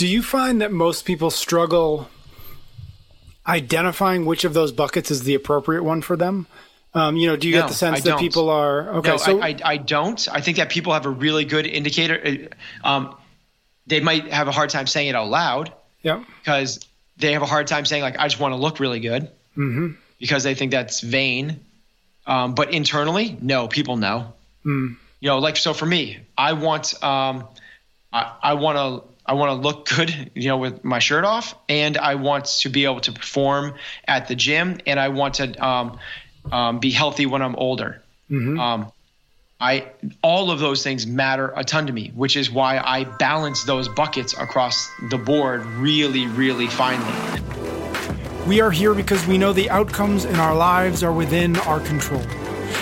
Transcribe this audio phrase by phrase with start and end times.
[0.00, 2.08] Do you find that most people struggle
[3.46, 6.46] identifying which of those buckets is the appropriate one for them?
[6.94, 9.10] Um, you know, do you No, get the sense that people are okay?
[9.10, 10.26] no, so I, I, I don't.
[10.32, 12.18] I think that people have a really good indicator.
[12.82, 13.14] Uh, Um,
[13.86, 15.70] they might have a hard time saying it out loud
[16.02, 16.80] yeah, because
[17.18, 19.24] they have a hard time saying like, "I just want to look really good,"
[19.54, 19.88] mm-hmm.
[20.18, 21.60] because they think that's vain.
[22.26, 24.32] Um, but internally, no, people know.
[24.64, 24.96] Mm.
[25.20, 27.46] You know, like so for me, I want, um,
[28.14, 29.09] I, I want to.
[29.30, 32.68] I want to look good, you know, with my shirt off, and I want to
[32.68, 33.74] be able to perform
[34.08, 36.00] at the gym, and I want to um,
[36.50, 38.02] um, be healthy when I'm older.
[38.58, 38.92] Um,
[39.60, 39.86] I
[40.22, 43.88] all of those things matter a ton to me, which is why I balance those
[43.88, 47.40] buckets across the board really, really finely.
[48.48, 52.22] we are here because we know the outcomes in our lives are within our control.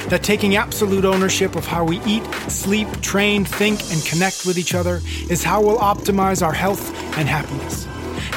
[0.09, 4.75] That taking absolute ownership of how we eat, sleep, train, think, and connect with each
[4.75, 7.85] other is how we'll optimize our health and happiness.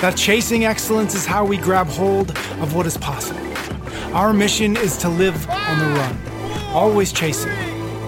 [0.02, 3.40] That chasing excellence is how we grab hold of what is possible.
[4.14, 6.18] Our mission is to live on the run,
[6.74, 7.56] always chasing,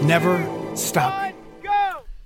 [0.05, 1.33] never stopping.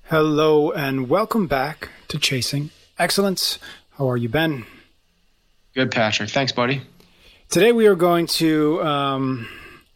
[0.05, 3.59] Hello, and welcome back to Chasing Excellence.
[3.91, 4.65] How are you, Ben?
[5.75, 6.31] Good, Patrick.
[6.31, 6.81] Thanks, buddy.
[7.49, 8.81] Today we are going to.
[8.81, 9.47] Um,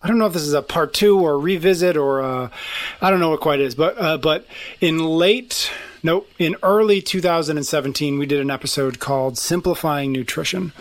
[0.04, 2.50] I don't know if this is a part two or a revisit or uh,
[3.02, 4.46] I don't know what quite it is, but uh, but
[4.80, 5.72] in late,
[6.02, 10.74] nope, in early 2017, we did an episode called "Simplifying Nutrition."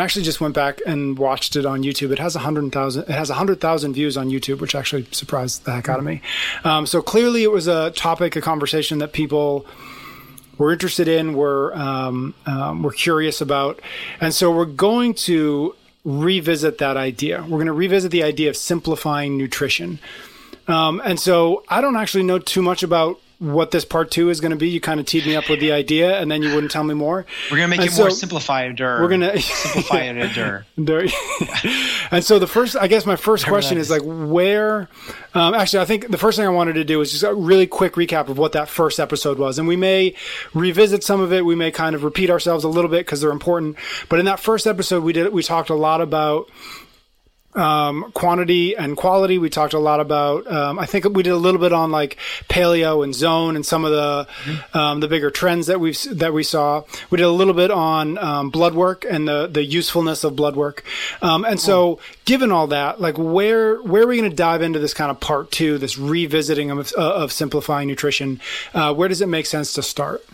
[0.00, 2.12] I actually just went back and watched it on YouTube.
[2.12, 3.02] It has a hundred thousand.
[3.02, 6.04] It has a hundred thousand views on YouTube, which actually surprised the heck out of
[6.04, 6.22] me.
[6.64, 9.66] Um, so clearly, it was a topic, a conversation that people
[10.56, 13.80] we're interested in, were um, um, we're curious about,
[14.20, 15.74] and so we're going to
[16.04, 17.42] revisit that idea.
[17.42, 19.98] We're going to revisit the idea of simplifying nutrition.
[20.68, 24.40] Um, and so I don't actually know too much about what this part two is
[24.40, 24.68] going to be.
[24.68, 26.94] You kind of teed me up with the idea, and then you wouldn't tell me
[26.94, 27.26] more.
[27.50, 28.78] We're gonna make And it more so- simplified.
[28.78, 30.62] We're gonna simplify it.
[32.12, 33.90] And so the first, I guess my first question is.
[33.90, 34.88] like, where?
[35.34, 37.66] Um, actually, I think the first thing I wanted to do is just a really
[37.66, 40.14] quick recap of what that first episode was, and we may
[40.52, 41.44] revisit some of it.
[41.46, 43.76] We may kind of repeat ourselves a little bit because they're important.
[44.10, 46.50] But in that first episode, we did we talked a lot about
[47.54, 49.38] um, quantity and quality.
[49.38, 50.46] We talked a lot about.
[50.50, 52.16] Um, I think we did a little bit on like
[52.48, 56.42] paleo and zone and some of the um, the bigger trends that we've that we
[56.42, 56.84] saw.
[57.10, 60.56] We did a little bit on um, blood work and the the usefulness of blood
[60.56, 60.84] work.
[61.20, 64.78] Um, and so, given all that, like where where are we going to dive into
[64.78, 68.40] this kind of part two, this revisiting of uh, of simplifying nutrition?
[68.74, 70.24] Uh, where does it make sense to start?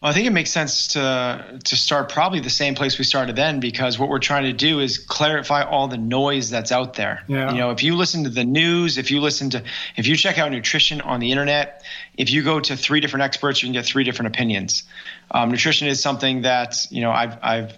[0.00, 3.34] Well, I think it makes sense to to start probably the same place we started
[3.34, 7.24] then because what we're trying to do is clarify all the noise that's out there.
[7.26, 7.50] Yeah.
[7.50, 9.64] You know, if you listen to the news, if you listen to
[9.96, 11.82] if you check out nutrition on the internet,
[12.16, 14.84] if you go to three different experts, you can get three different opinions.
[15.32, 17.72] Um, nutrition is something that you know I've I've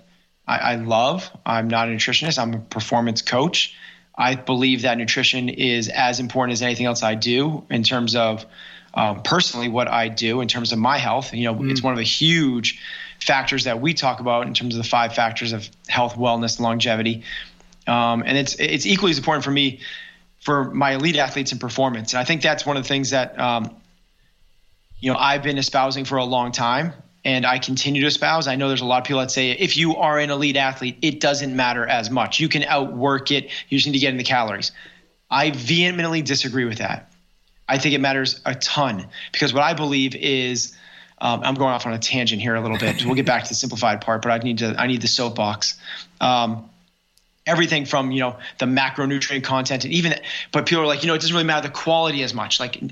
[0.47, 1.31] I, I love.
[1.47, 2.39] I'm not a nutritionist.
[2.39, 3.75] I'm a performance coach.
[4.15, 8.45] I believe that nutrition is as important as anything else I do in terms of
[8.95, 11.33] um, personally what I do in terms of my health.
[11.33, 12.81] You know, it's one of the huge
[13.21, 17.23] factors that we talk about in terms of the five factors of health, wellness, longevity,
[17.87, 19.81] um, and it's it's equally as important for me
[20.41, 22.13] for my elite athletes and performance.
[22.13, 23.77] And I think that's one of the things that um,
[24.99, 26.93] you know I've been espousing for a long time.
[27.23, 28.49] And I continue to espouse.
[28.49, 30.97] I know there's a lot of people that say if you are an elite athlete,
[31.03, 32.41] it doesn't matter as much.
[32.41, 33.51] You can outwork it.
[33.69, 34.73] You just need to get in the calories.
[35.31, 37.10] I vehemently disagree with that.
[37.71, 40.77] I think it matters a ton because what I believe is
[41.21, 43.05] um, I'm going off on a tangent here a little bit.
[43.05, 45.79] we'll get back to the simplified part, but I need to I need the soapbox.
[46.21, 46.69] Um,
[47.47, 50.15] everything from you know the macronutrient content and even
[50.53, 52.59] but people are like you know it doesn't really matter the quality as much.
[52.59, 52.83] Like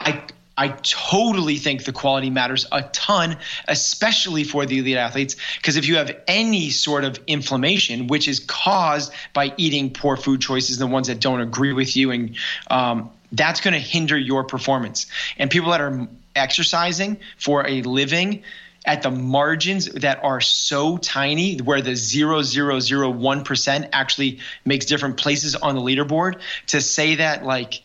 [0.00, 0.24] I
[0.56, 3.36] I totally think the quality matters a ton,
[3.68, 8.40] especially for the elite athletes, because if you have any sort of inflammation, which is
[8.40, 12.36] caused by eating poor food choices, the ones that don't agree with you, and
[12.68, 15.06] um, that's going to hinder your performance.
[15.36, 18.42] And people that are exercising for a living
[18.84, 25.74] at the margins that are so tiny where the 0.001% actually makes different places on
[25.74, 27.82] the leaderboard to say that like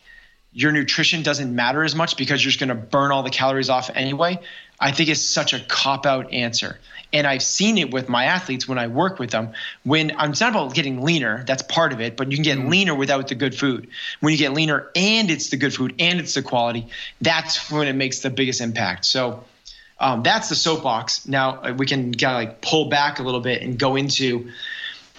[0.52, 3.68] your nutrition doesn't matter as much because you're just going to burn all the calories
[3.68, 4.38] off anyway
[4.80, 6.78] I think is such a cop out answer.
[7.14, 9.52] And I've seen it with my athletes when I work with them.
[9.84, 12.58] When I'm it's not about getting leaner, that's part of it, but you can get
[12.58, 12.68] mm.
[12.68, 13.88] leaner without the good food.
[14.20, 16.88] When you get leaner and it's the good food and it's the quality,
[17.20, 19.04] that's when it makes the biggest impact.
[19.06, 19.44] So
[20.00, 21.26] um, that's the soapbox.
[21.26, 24.50] Now uh, we can kind of like pull back a little bit and go into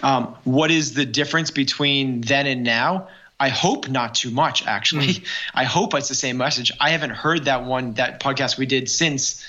[0.02, 3.08] um, what is the difference between then and now.
[3.38, 5.08] I hope not too much, actually.
[5.08, 5.26] Mm.
[5.54, 6.72] I hope it's the same message.
[6.80, 9.46] I haven't heard that one, that podcast we did since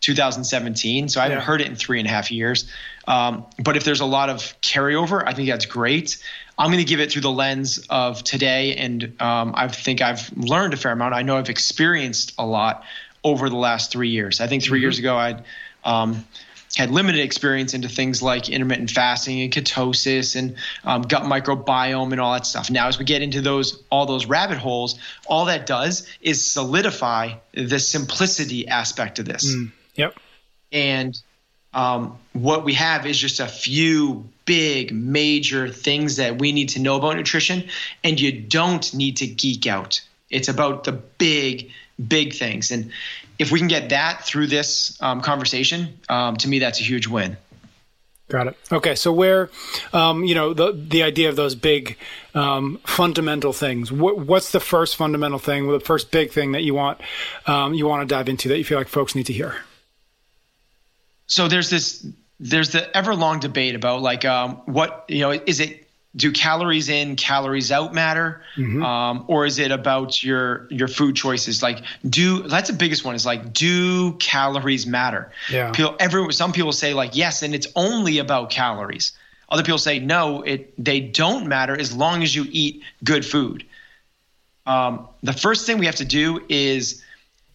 [0.00, 1.08] 2017.
[1.08, 1.44] So I haven't yeah.
[1.44, 2.70] heard it in three and a half years.
[3.06, 6.22] Um, but if there's a lot of carryover, I think that's great.
[6.58, 8.76] I'm going to give it through the lens of today.
[8.76, 11.14] And um, I think I've learned a fair amount.
[11.14, 12.84] I know I've experienced a lot
[13.24, 14.40] over the last three years.
[14.40, 14.82] I think 3 mm-hmm.
[14.82, 15.44] years ago, I'd
[15.84, 16.24] um,
[16.76, 22.20] had limited experience into things like intermittent fasting and ketosis and um, gut microbiome and
[22.20, 22.70] all that stuff.
[22.70, 27.34] Now, as we get into those all those rabbit holes, all that does is solidify
[27.52, 29.54] the simplicity aspect of this.
[29.54, 29.72] Mm.
[29.98, 30.14] Yep.
[30.72, 31.20] And
[31.74, 36.80] um, what we have is just a few big major things that we need to
[36.80, 37.68] know about nutrition,
[38.02, 40.00] and you don't need to geek out.
[40.30, 41.70] It's about the big,
[42.06, 42.70] big things.
[42.70, 42.90] And
[43.38, 47.06] if we can get that through this um, conversation, um, to me, that's a huge
[47.06, 47.36] win.
[48.28, 48.56] Got it.
[48.70, 49.48] Okay, so where,
[49.94, 51.96] um, you know, the the idea of those big
[52.34, 53.90] um, fundamental things.
[53.90, 55.66] What, what's the first fundamental thing?
[55.66, 57.00] The first big thing that you want
[57.46, 59.56] um, you want to dive into that you feel like folks need to hear?
[61.28, 62.04] So there's this
[62.40, 66.88] there's the ever long debate about like um, what you know is it do calories
[66.88, 68.42] in calories out matter?
[68.56, 68.82] Mm-hmm.
[68.82, 71.62] um, or is it about your your food choices?
[71.62, 75.30] Like do that's the biggest one is like do calories matter?
[75.50, 75.70] Yeah.
[75.70, 79.12] People every some people say like yes and it's only about calories.
[79.50, 83.64] Other people say no it they don't matter as long as you eat good food.
[84.66, 87.02] Um, the first thing we have to do is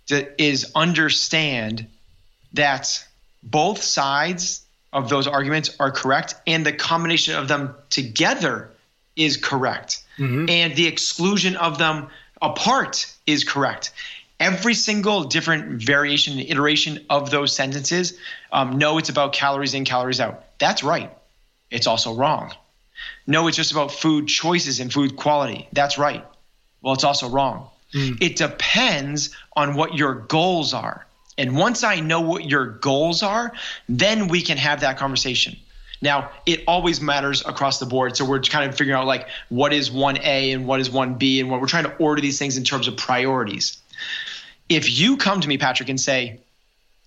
[0.08, 1.88] to, is understand
[2.54, 3.06] that
[3.44, 8.70] both sides of those arguments are correct, and the combination of them together
[9.16, 10.04] is correct.
[10.18, 10.50] Mm-hmm.
[10.50, 12.08] And the exclusion of them
[12.42, 13.92] apart is correct.
[14.40, 18.18] Every single different variation and iteration of those sentences,
[18.52, 20.44] um, no, it's about calories in, calories out.
[20.60, 21.12] That's right.
[21.72, 22.54] It's also wrong.
[23.26, 25.68] No, it's just about food choices and food quality.
[25.72, 26.26] That's right.
[26.82, 27.70] Well, it's also wrong.
[27.94, 28.22] Mm.
[28.22, 31.06] It depends on what your goals are.
[31.38, 33.54] And once I know what your goals are,
[33.90, 35.58] then we can have that conversation.
[36.02, 38.18] Now, it always matters across the board.
[38.18, 41.50] So we're kind of figuring out like what is 1A and what is 1B and
[41.50, 43.78] what we're trying to order these things in terms of priorities.
[44.68, 46.42] If you come to me, Patrick, and say,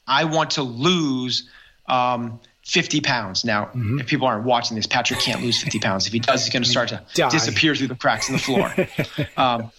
[0.07, 1.49] I want to lose
[1.87, 3.45] um, 50 pounds.
[3.45, 4.01] Now, mm-hmm.
[4.01, 6.07] if people aren't watching this, Patrick can't lose 50 pounds.
[6.07, 7.29] If he does, he's going to start to Die.
[7.29, 8.75] disappear through the cracks in the floor.
[9.37, 9.71] um,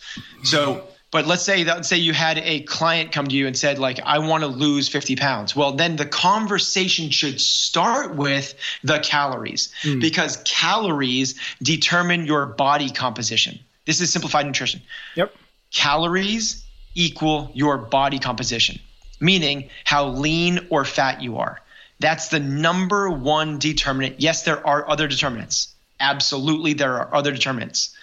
[0.44, 3.80] so but let's say that say you had a client come to you and said
[3.80, 5.56] like I want to lose 50 pounds.
[5.56, 10.02] Well, then the conversation should start with the calories mm.
[10.02, 13.60] because calories determine your body composition.
[13.86, 14.82] This is simplified nutrition.
[15.16, 15.34] Yep.
[15.72, 16.64] Calories
[16.94, 18.80] equal your body composition,
[19.22, 21.62] meaning how lean or fat you are.
[22.00, 24.20] That's the number one determinant.
[24.20, 25.74] Yes, there are other determinants.
[26.00, 27.96] Absolutely, there are other determinants.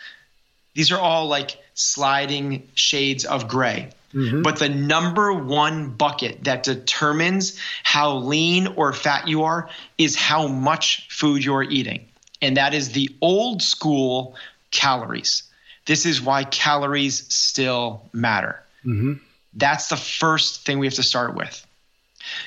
[0.74, 3.90] These are all like sliding shades of gray.
[4.12, 4.42] Mm-hmm.
[4.42, 9.68] But the number one bucket that determines how lean or fat you are
[9.98, 12.06] is how much food you're eating.
[12.40, 14.36] And that is the old school
[14.70, 15.42] calories.
[15.86, 18.62] This is why calories still matter.
[18.84, 19.14] Mm-hmm.
[19.54, 21.66] That's the first thing we have to start with.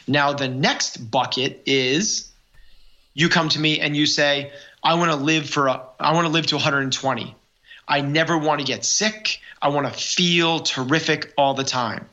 [0.07, 2.31] Now, the next bucket is
[3.13, 4.51] you come to me and you say,
[4.83, 7.35] I want to live for a, I want to live to 120.
[7.87, 9.39] I never want to get sick.
[9.61, 12.07] I want to feel terrific all the time.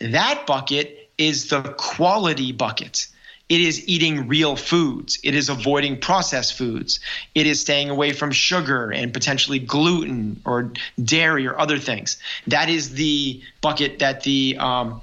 [0.00, 3.06] That bucket is the quality bucket.
[3.48, 5.18] It is eating real foods.
[5.22, 6.98] It is avoiding processed foods.
[7.34, 12.16] It is staying away from sugar and potentially gluten or dairy or other things.
[12.46, 15.02] That is the bucket that the um,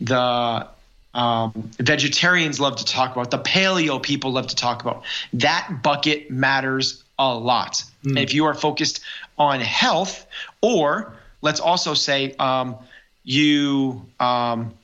[0.00, 0.68] the
[1.14, 3.30] um, vegetarians love to talk about.
[3.30, 5.04] The paleo people love to talk about.
[5.32, 7.82] That bucket matters a lot.
[8.04, 8.22] Mm.
[8.22, 9.00] if you are focused
[9.38, 10.26] on health,
[10.60, 12.76] or let's also say um,
[13.24, 14.74] you um,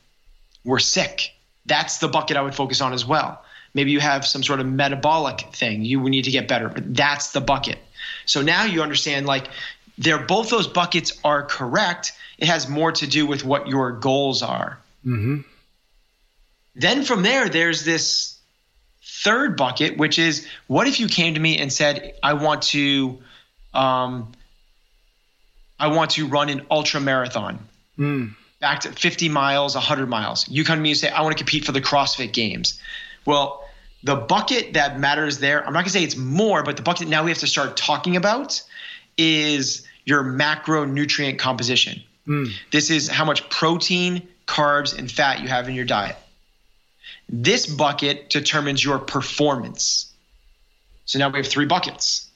[0.64, 1.32] were sick,
[1.66, 3.42] that's the bucket I would focus on as well.
[3.74, 7.32] Maybe you have some sort of metabolic thing you need to get better, but that's
[7.32, 7.78] the bucket.
[8.26, 9.48] So now you understand like
[9.98, 12.12] they're both those buckets are correct.
[12.38, 14.78] It has more to do with what your goals are.
[15.06, 15.40] Mm-hmm.
[16.74, 18.38] Then from there, there's this
[19.02, 23.18] third bucket, which is what if you came to me and said, I want to
[23.74, 24.32] um,
[25.82, 27.58] I want to run an ultra marathon.
[27.98, 28.34] Mm.
[28.60, 30.48] back to 50 miles, 100 miles.
[30.48, 32.80] You come to me and say, I want to compete for the CrossFit Games.
[33.26, 33.68] Well,
[34.04, 37.08] the bucket that matters there, I'm not going to say it's more, but the bucket
[37.08, 38.62] now we have to start talking about
[39.18, 42.00] is your macronutrient composition.
[42.28, 42.52] Mm.
[42.70, 46.16] This is how much protein, carbs, and fat you have in your diet.
[47.28, 50.12] This bucket determines your performance.
[51.06, 52.28] So now we have three buckets.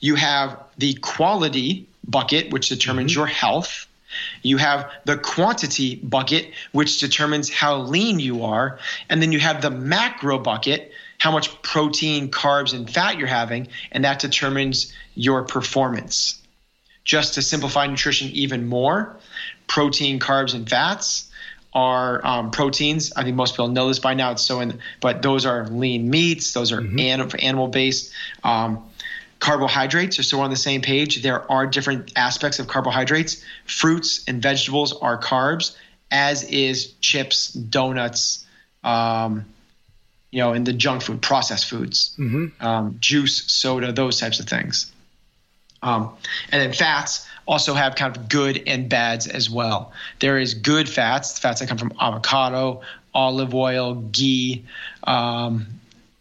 [0.00, 3.20] You have the quality bucket, which determines mm-hmm.
[3.20, 3.86] your health.
[4.42, 8.78] You have the quantity bucket, which determines how lean you are.
[9.10, 13.68] And then you have the macro bucket, how much protein, carbs, and fat you're having,
[13.90, 16.40] and that determines your performance.
[17.04, 19.16] Just to simplify nutrition even more,
[19.66, 21.30] protein, carbs, and fats
[21.74, 23.12] are um, proteins.
[23.16, 24.30] I think most people know this by now.
[24.30, 26.52] It's so in, but those are lean meats.
[26.52, 26.98] Those are mm-hmm.
[27.00, 28.12] anim- animal based.
[28.44, 28.84] Um,
[29.40, 31.22] carbohydrates are so on the same page.
[31.22, 33.44] There are different aspects of carbohydrates.
[33.66, 35.76] Fruits and vegetables are carbs,
[36.10, 38.46] as is chips, donuts,
[38.82, 39.44] um,
[40.30, 42.64] you know, and the junk food, processed foods, mm-hmm.
[42.64, 44.90] um, juice, soda, those types of things.
[45.82, 46.16] Um,
[46.50, 49.92] and then fats also have kind of good and bads as well.
[50.20, 52.80] There is good fats, fats that come from avocado,
[53.12, 54.64] olive oil, ghee,
[55.04, 55.66] um,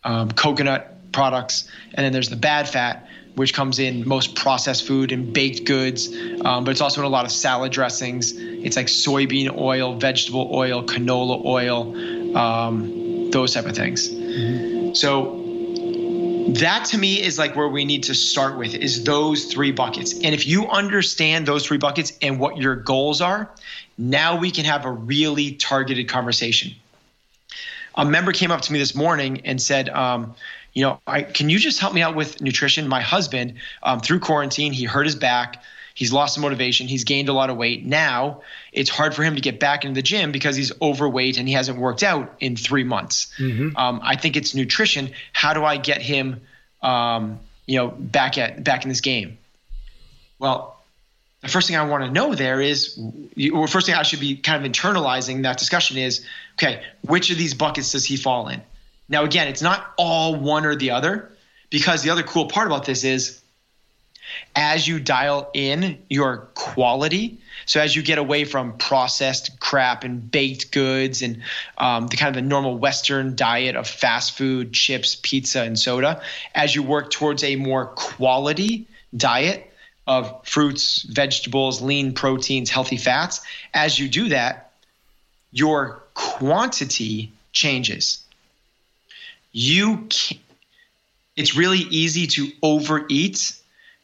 [0.04, 5.12] um, coconut products, and then there's the bad fat, which comes in most processed food
[5.12, 6.10] and baked goods,
[6.44, 8.34] um, but it's also in a lot of salad dressings.
[8.36, 14.10] It's like soybean oil, vegetable oil, canola oil, um, those type of things.
[14.10, 14.94] Mm-hmm.
[14.94, 15.40] So
[16.50, 20.14] that to me is like where we need to start with is those three buckets.
[20.14, 23.50] And if you understand those three buckets and what your goals are,
[23.98, 26.74] now we can have a really targeted conversation.
[27.96, 30.36] A member came up to me this morning and said, um,
[30.74, 32.88] you know, I, can you just help me out with nutrition?
[32.88, 35.64] My husband, um, through quarantine, he hurt his back.
[35.96, 36.88] He's lost some motivation.
[36.88, 37.86] He's gained a lot of weight.
[37.86, 41.48] Now it's hard for him to get back into the gym because he's overweight and
[41.48, 43.32] he hasn't worked out in three months.
[43.38, 43.78] Mm-hmm.
[43.78, 45.12] Um, I think it's nutrition.
[45.34, 46.42] How do I get him,
[46.82, 49.38] um, you know, back at back in this game?
[50.40, 50.73] Well,
[51.44, 52.98] the first thing I want to know there is,
[53.54, 57.38] or first thing I should be kind of internalizing that discussion is, okay, which of
[57.38, 58.62] these buckets does he fall in?
[59.10, 61.34] Now, again, it's not all one or the other,
[61.70, 63.42] because the other cool part about this is
[64.56, 70.32] as you dial in your quality, so as you get away from processed crap and
[70.32, 71.44] baked goods and
[71.78, 76.22] um, the kind of the normal Western diet of fast food, chips, pizza, and soda,
[76.56, 79.73] as you work towards a more quality diet
[80.06, 83.42] of fruits, vegetables, lean proteins, healthy fats,
[83.74, 84.72] as you do that,
[85.52, 88.24] your quantity changes.
[89.52, 90.40] You can,
[91.36, 93.54] it's really easy to overeat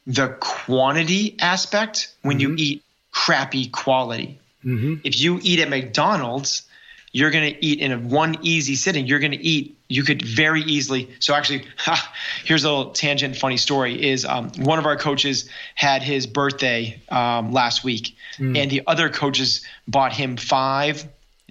[0.07, 2.57] the quantity aspect when mm-hmm.
[2.57, 4.39] you eat crappy quality.
[4.63, 4.95] Mm-hmm.
[5.03, 6.63] If you eat at McDonald's,
[7.11, 9.07] you're going to eat in a one easy sitting.
[9.07, 9.77] You're going to eat.
[9.87, 11.09] You could very easily.
[11.19, 12.13] So actually, ha,
[12.43, 13.35] here's a little tangent.
[13.35, 18.57] Funny story is um, one of our coaches had his birthday um, last week, mm.
[18.57, 21.05] and the other coaches bought him five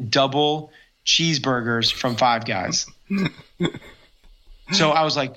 [0.09, 0.73] double
[1.05, 2.87] cheeseburgers from Five Guys.
[4.73, 5.35] so I was like,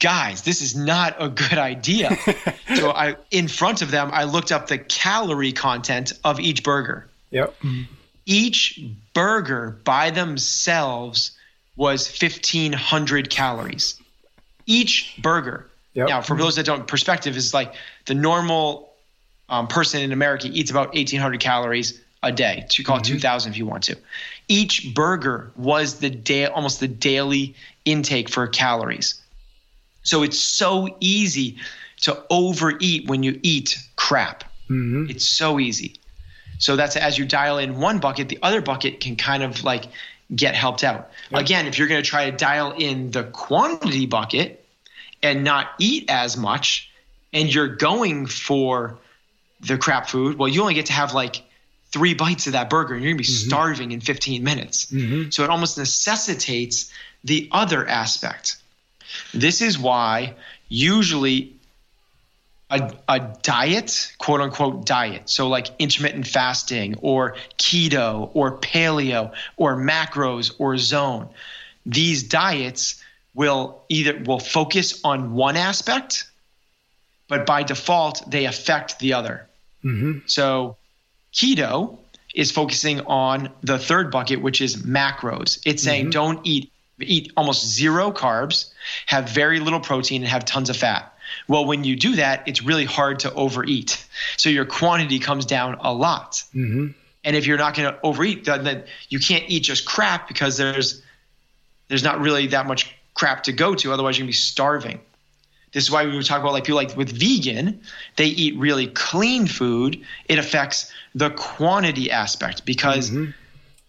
[0.00, 2.16] guys, this is not a good idea.
[2.74, 7.08] so I, in front of them, I looked up the calorie content of each burger.
[7.30, 7.54] Yep.
[8.26, 8.80] Each
[9.14, 11.32] burger by themselves
[11.76, 14.00] was 1500 calories.
[14.66, 15.68] Each burger.
[15.94, 16.08] Yep.
[16.08, 17.74] Now, for those that don't, perspective is like
[18.06, 18.92] the normal
[19.48, 22.64] um, person in America eats about 1800 calories a day.
[22.70, 23.14] To call mm-hmm.
[23.14, 23.96] it 2000 if you want to.
[24.48, 29.20] Each burger was the day, almost the daily intake for calories.
[30.02, 31.58] So it's so easy
[32.02, 34.44] to overeat when you eat crap.
[34.68, 35.10] Mm-hmm.
[35.10, 35.96] It's so easy.
[36.62, 39.86] So that's as you dial in one bucket, the other bucket can kind of like
[40.32, 41.10] get helped out.
[41.32, 41.40] Yep.
[41.40, 44.64] Again, if you're going to try to dial in the quantity bucket
[45.24, 46.88] and not eat as much,
[47.32, 48.96] and you're going for
[49.58, 51.42] the crap food, well, you only get to have like
[51.90, 53.48] three bites of that burger and you're going to be mm-hmm.
[53.48, 54.86] starving in 15 minutes.
[54.86, 55.30] Mm-hmm.
[55.30, 56.92] So it almost necessitates
[57.24, 58.56] the other aspect.
[59.34, 60.34] This is why
[60.68, 61.56] usually
[62.72, 69.76] a, a diet, quote unquote diet, so like intermittent fasting or keto or paleo or
[69.76, 71.28] macros or zone,
[71.84, 73.02] these diets
[73.34, 76.30] will either will focus on one aspect,
[77.28, 79.46] but by default they affect the other.
[79.84, 80.20] Mm-hmm.
[80.26, 80.76] So
[81.34, 81.98] keto
[82.34, 85.60] is focusing on the third bucket, which is macros.
[85.66, 86.10] It's saying mm-hmm.
[86.10, 88.70] don't eat eat almost zero carbs,
[89.06, 91.11] have very little protein, and have tons of fat.
[91.48, 94.04] Well, when you do that, it's really hard to overeat.
[94.36, 96.42] So your quantity comes down a lot.
[96.54, 96.88] Mm-hmm.
[97.24, 100.56] And if you're not going to overeat, then, then you can't eat just crap because
[100.56, 101.02] there's
[101.88, 103.92] there's not really that much crap to go to.
[103.92, 105.00] Otherwise, you're gonna be starving.
[105.72, 107.80] This is why we would talk about like people like with vegan,
[108.16, 110.00] they eat really clean food.
[110.26, 113.30] It affects the quantity aspect because mm-hmm.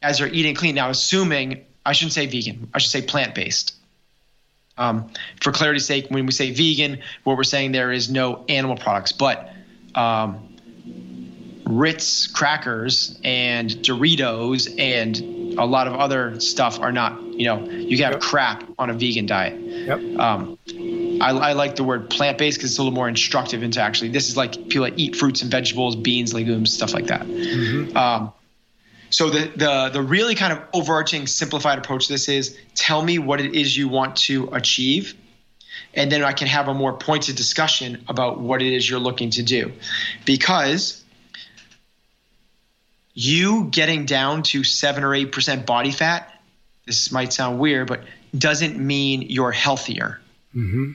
[0.01, 3.75] as they're eating clean, now assuming I shouldn't say vegan, I should say plant based.
[4.77, 5.09] Um,
[5.41, 9.11] for clarity's sake, when we say vegan, what we're saying there is no animal products,
[9.11, 9.51] but
[9.95, 10.53] um,
[11.65, 17.97] Ritz crackers and Doritos and a lot of other stuff are not, you know, you
[17.97, 18.21] can have yep.
[18.21, 19.59] crap on a vegan diet.
[19.59, 20.19] Yep.
[20.19, 20.57] Um,
[21.21, 24.09] I, I, like the word plant based because it's a little more instructive into actually,
[24.09, 27.21] this is like people that eat fruits and vegetables, beans, legumes, stuff like that.
[27.21, 27.95] Mm-hmm.
[27.95, 28.33] Um,
[29.13, 33.19] so the, the the really kind of overarching simplified approach to this is tell me
[33.19, 35.15] what it is you want to achieve
[35.93, 39.29] and then I can have a more pointed discussion about what it is you're looking
[39.31, 39.71] to do.
[40.25, 41.03] Because
[43.13, 46.41] you getting down to seven or eight percent body fat,
[46.85, 48.03] this might sound weird, but
[48.35, 50.19] doesn't mean you're healthier.
[50.55, 50.93] Mm-hmm.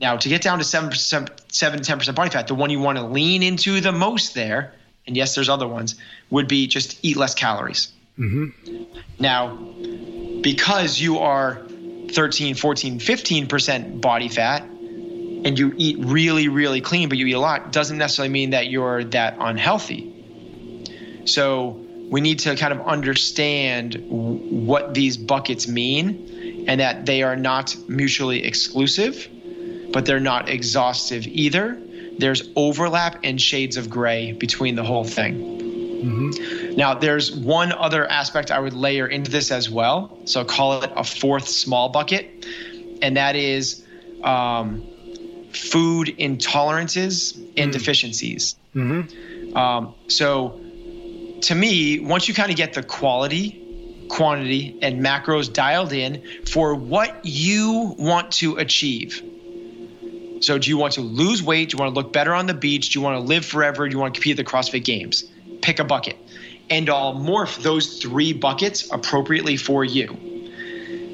[0.00, 2.70] Now, to get down to seven percent, seven to ten percent body fat, the one
[2.70, 4.74] you want to lean into the most there,
[5.06, 5.96] and yes, there's other ones,
[6.30, 7.92] would be just eat less calories.
[8.18, 8.84] Mm-hmm.
[9.18, 9.56] Now,
[10.40, 11.62] because you are
[12.10, 17.40] 13, 14, 15% body fat, and you eat really, really clean, but you eat a
[17.40, 20.08] lot, doesn't necessarily mean that you're that unhealthy.
[21.24, 21.80] So
[22.10, 27.74] we need to kind of understand what these buckets mean and that they are not
[27.88, 29.28] mutually exclusive,
[29.92, 31.80] but they're not exhaustive either.
[32.18, 35.62] There's overlap and shades of gray between the whole thing.
[36.02, 36.76] Mm-hmm.
[36.76, 40.18] Now, there's one other aspect I would layer into this as well.
[40.24, 42.46] So call it a fourth small bucket,
[43.00, 43.86] and that is
[44.24, 44.86] um,
[45.52, 47.70] food intolerances and mm-hmm.
[47.70, 48.56] deficiencies.
[48.74, 49.56] Mm-hmm.
[49.56, 50.60] Um, so
[51.42, 53.58] to me, once you kind of get the quality,
[54.08, 59.22] quantity, and macros dialed in for what you want to achieve.
[60.42, 61.70] So, do you want to lose weight?
[61.70, 62.90] Do you want to look better on the beach?
[62.90, 63.88] Do you want to live forever?
[63.88, 65.24] Do you want to compete at the CrossFit Games?
[65.62, 66.16] Pick a bucket.
[66.68, 70.08] And I'll morph those three buckets appropriately for you.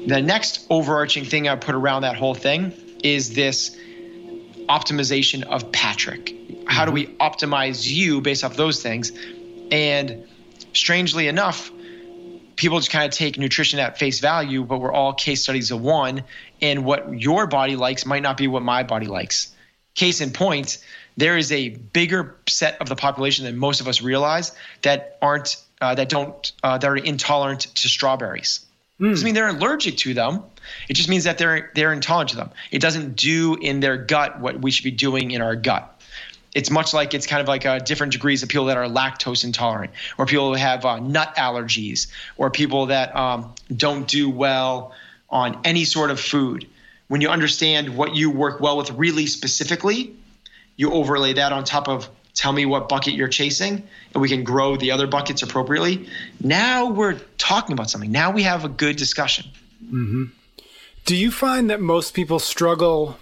[0.07, 3.77] The next overarching thing I put around that whole thing is this
[4.67, 6.35] optimization of Patrick.
[6.67, 7.11] How do mm-hmm.
[7.11, 9.11] we optimize you based off those things?
[9.71, 10.27] And
[10.73, 11.71] strangely enough,
[12.59, 15.81] people just kind of take nutrition at face value, but we're all case studies of
[15.81, 16.23] one.
[16.61, 19.55] And what your body likes might not be what my body likes.
[19.95, 20.77] Case in point,
[21.15, 25.55] there is a bigger set of the population than most of us realize that aren't
[25.79, 28.65] uh, that don't uh, that are intolerant to strawberries.
[28.99, 29.11] Mm.
[29.11, 30.43] Doesn't mean they're allergic to them.
[30.89, 32.49] It just means that they're they're intolerant to them.
[32.71, 35.98] It doesn't do in their gut what we should be doing in our gut
[36.53, 39.43] it's much like it's kind of like uh, different degrees of people that are lactose
[39.43, 42.07] intolerant, or people who have uh, nut allergies,
[42.37, 44.93] or people that um, don't do well
[45.29, 46.67] on any sort of food.
[47.07, 50.15] When you understand what you work well with really specifically,
[50.75, 54.43] you overlay that on top of tell me what bucket you're chasing, and we can
[54.43, 56.07] grow the other buckets appropriately.
[56.41, 58.11] Now we're talking about something.
[58.11, 59.45] Now we have a good discussion.
[59.83, 60.25] Mm-hmm.
[61.05, 63.17] Do you find that most people struggle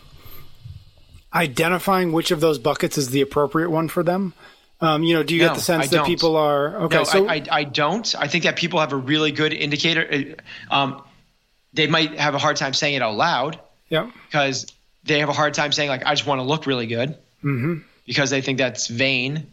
[1.37, 4.33] identifying which of those buckets is the appropriate one for them?
[4.79, 6.05] Um, you know, do you no, get the sense I that don't.
[6.05, 6.97] people are okay?
[6.97, 8.15] No, so I, I, I, don't.
[8.17, 10.35] I think that people have a really good indicator.
[10.69, 11.03] Uh, um,
[11.73, 13.59] they might have a hard time saying it out loud.
[13.89, 14.11] Yeah.
[14.27, 14.71] Because
[15.03, 17.77] they have a hard time saying like, "I just want to look really good," mm-hmm.
[18.05, 19.47] because they think that's vain.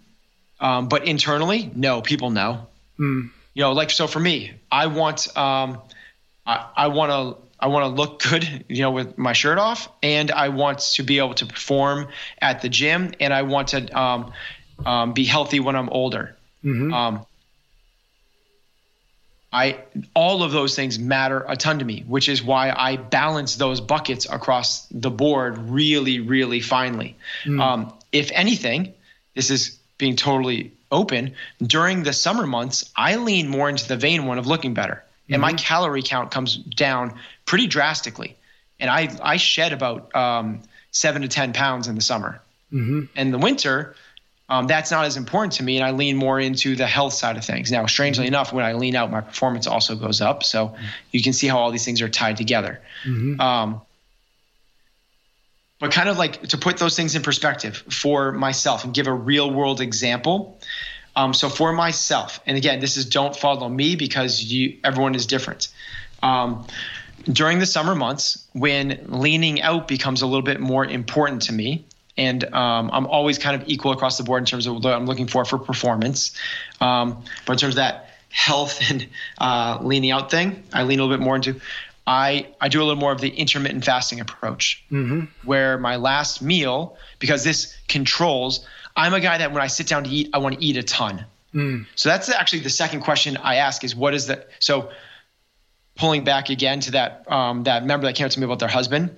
[0.61, 2.67] Um, but internally, no, people know.
[2.99, 3.31] Mm.
[3.55, 5.81] You know, like so for me, I want um,
[6.47, 9.89] I, I want to I want to look good, you know, with my shirt off,
[10.03, 12.09] and I want to be able to perform
[12.41, 14.33] at the gym, and I want to um,
[14.85, 16.37] um, be healthy when I'm older.
[16.65, 16.93] Mm-hmm.
[16.93, 17.27] Um,
[19.53, 19.79] I
[20.15, 23.81] all of those things matter a ton to me, which is why I balance those
[23.81, 27.17] buckets across the board really, really finely.
[27.45, 27.61] Mm.
[27.61, 28.95] Um, if anything,
[29.35, 31.35] this is being totally open.
[31.63, 35.35] During the summer months, I lean more into the vain one of looking better and
[35.35, 35.41] mm-hmm.
[35.41, 38.37] my calorie count comes down pretty drastically.
[38.81, 42.41] And I I shed about um, seven to ten pounds in the summer.
[42.73, 43.19] Mm-hmm.
[43.19, 43.95] In the winter,
[44.49, 47.37] um, that's not as important to me, and I lean more into the health side
[47.37, 47.71] of things.
[47.71, 48.35] Now, strangely mm-hmm.
[48.35, 50.43] enough, when I lean out, my performance also goes up.
[50.43, 50.85] So mm-hmm.
[51.13, 52.81] you can see how all these things are tied together.
[53.05, 53.41] Mm-hmm.
[53.41, 53.81] Um,
[55.79, 59.13] but kind of like to put those things in perspective for myself and give a
[59.13, 60.59] real world example.
[61.17, 65.27] Um, so for myself, and again, this is don't follow me because you everyone is
[65.27, 65.69] different.
[66.23, 66.67] Um,
[67.31, 71.85] during the summer months, when leaning out becomes a little bit more important to me,
[72.17, 75.07] and um, I'm always kind of equal across the board in terms of what I'm
[75.07, 76.37] looking for for performance.
[76.81, 79.07] Um, but in terms of that health and
[79.39, 81.61] uh, leaning out thing, I lean a little bit more into.
[82.07, 85.25] I, I do a little more of the intermittent fasting approach, mm-hmm.
[85.43, 90.05] where my last meal, because this controls, I'm a guy that when I sit down
[90.05, 91.25] to eat, I want to eat a ton.
[91.55, 91.87] Mm.
[91.95, 94.91] So that's actually the second question I ask is what is the so
[95.97, 98.69] pulling back again to that um, that member that came up to me about their
[98.69, 99.17] husband.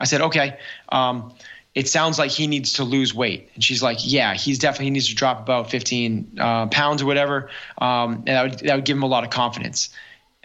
[0.00, 0.58] I said, okay,
[0.90, 1.34] um,
[1.74, 3.50] it sounds like he needs to lose weight.
[3.54, 7.06] And she's like, yeah, he's definitely he needs to drop about 15 uh, pounds or
[7.06, 7.50] whatever.
[7.78, 9.90] Um, and that would, that would give him a lot of confidence.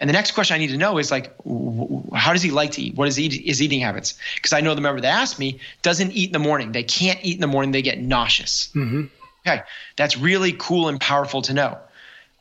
[0.00, 1.34] And the next question I need to know is like,
[2.14, 2.96] how does he like to eat?
[2.96, 4.14] What is his eating habits?
[4.34, 6.72] Because I know the member that asked me doesn't eat in the morning.
[6.72, 7.70] They can't eat in the morning.
[7.70, 8.70] They get nauseous.
[8.74, 9.04] Mm-hmm.
[9.46, 9.62] Okay,
[9.96, 11.78] that's really cool and powerful to know.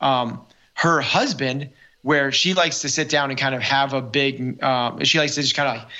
[0.01, 0.41] Um,
[0.73, 1.69] her husband,
[2.01, 5.35] where she likes to sit down and kind of have a big, uh, she likes
[5.35, 5.93] to just kind of like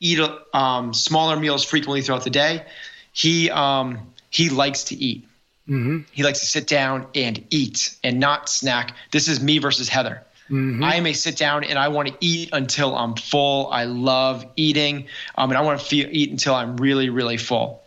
[0.00, 0.20] eat
[0.52, 2.64] um, smaller meals frequently throughout the day.
[3.12, 3.98] He um,
[4.30, 5.26] he likes to eat.
[5.68, 6.00] Mm-hmm.
[6.12, 8.94] He likes to sit down and eat and not snack.
[9.10, 10.22] This is me versus Heather.
[10.50, 10.84] Mm-hmm.
[10.84, 13.68] I may sit down and I want to eat until I'm full.
[13.70, 15.06] I love eating,
[15.36, 17.82] um, and I want to feel, eat until I'm really, really full.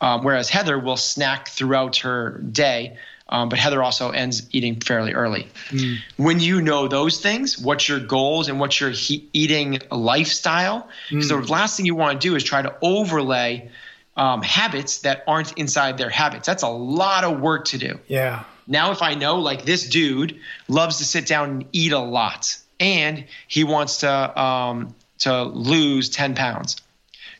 [0.00, 2.98] Um, whereas Heather will snack throughout her day,
[3.28, 5.48] um, but Heather also ends eating fairly early.
[5.70, 5.98] Mm.
[6.16, 10.88] When you know those things, what's your goals and what's your he- eating lifestyle?
[11.08, 11.46] Because mm.
[11.46, 13.70] the last thing you want to do is try to overlay
[14.16, 16.46] um, habits that aren't inside their habits.
[16.46, 17.98] That's a lot of work to do.
[18.06, 18.44] Yeah.
[18.66, 22.56] Now, if I know like this dude loves to sit down and eat a lot,
[22.80, 26.76] and he wants to um, to lose ten pounds,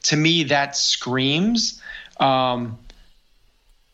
[0.05, 1.81] to me that screams
[2.21, 2.79] um,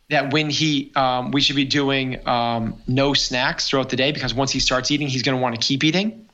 [0.09, 4.35] that when he um, we should be doing um, no snacks throughout the day because
[4.35, 6.29] once he starts eating, he's going to want to keep eating,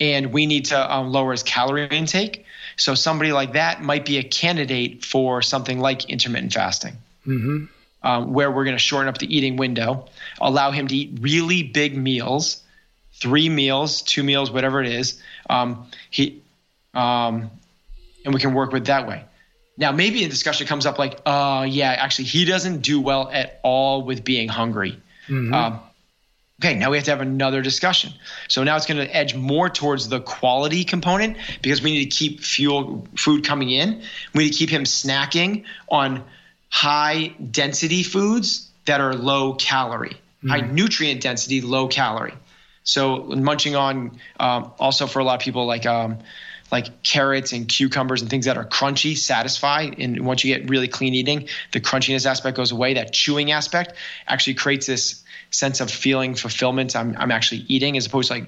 [0.00, 2.44] and we need to um, lower his calorie intake.
[2.76, 6.96] So somebody like that might be a candidate for something like intermittent fasting.
[7.26, 7.66] Mm-hmm
[8.02, 10.08] um, where we're going to shorten up the eating window,
[10.40, 12.62] allow him to eat really big meals,
[13.14, 15.20] three meals, two meals, whatever it is.
[15.48, 16.42] Um, he,
[16.94, 17.50] um,
[18.24, 19.24] and we can work with that way.
[19.78, 23.58] Now, maybe a discussion comes up like, uh, yeah, actually, he doesn't do well at
[23.62, 25.00] all with being hungry.
[25.28, 25.54] Mm-hmm.
[25.54, 25.80] Um,
[26.60, 28.12] okay, now we have to have another discussion.
[28.48, 32.16] So now it's going to edge more towards the quality component because we need to
[32.16, 34.02] keep fuel food coming in.
[34.34, 36.22] We need to keep him snacking on
[36.72, 40.48] high density foods that are low calorie, mm.
[40.48, 42.32] high nutrient density, low calorie.
[42.82, 46.18] So munching on um, also for a lot of people like um,
[46.72, 49.90] like carrots and cucumbers and things that are crunchy satisfy.
[49.98, 52.94] And once you get really clean eating, the crunchiness aspect goes away.
[52.94, 53.92] That chewing aspect
[54.26, 56.96] actually creates this sense of feeling fulfillment.
[56.96, 58.46] I'm I'm actually eating as opposed to like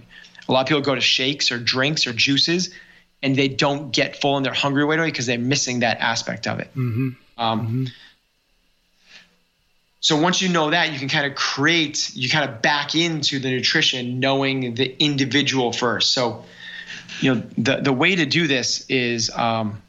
[0.48, 2.70] a lot of people go to shakes or drinks or juices
[3.22, 6.46] and they don't get full and they're hungry right away because they're missing that aspect
[6.46, 6.68] of it.
[6.74, 7.10] Mm-hmm.
[7.36, 7.84] Um, mm-hmm.
[10.04, 13.38] So once you know that, you can kind of create, you kind of back into
[13.38, 16.12] the nutrition knowing the individual first.
[16.12, 16.44] So,
[17.20, 19.80] you know, the, the way to do this is um,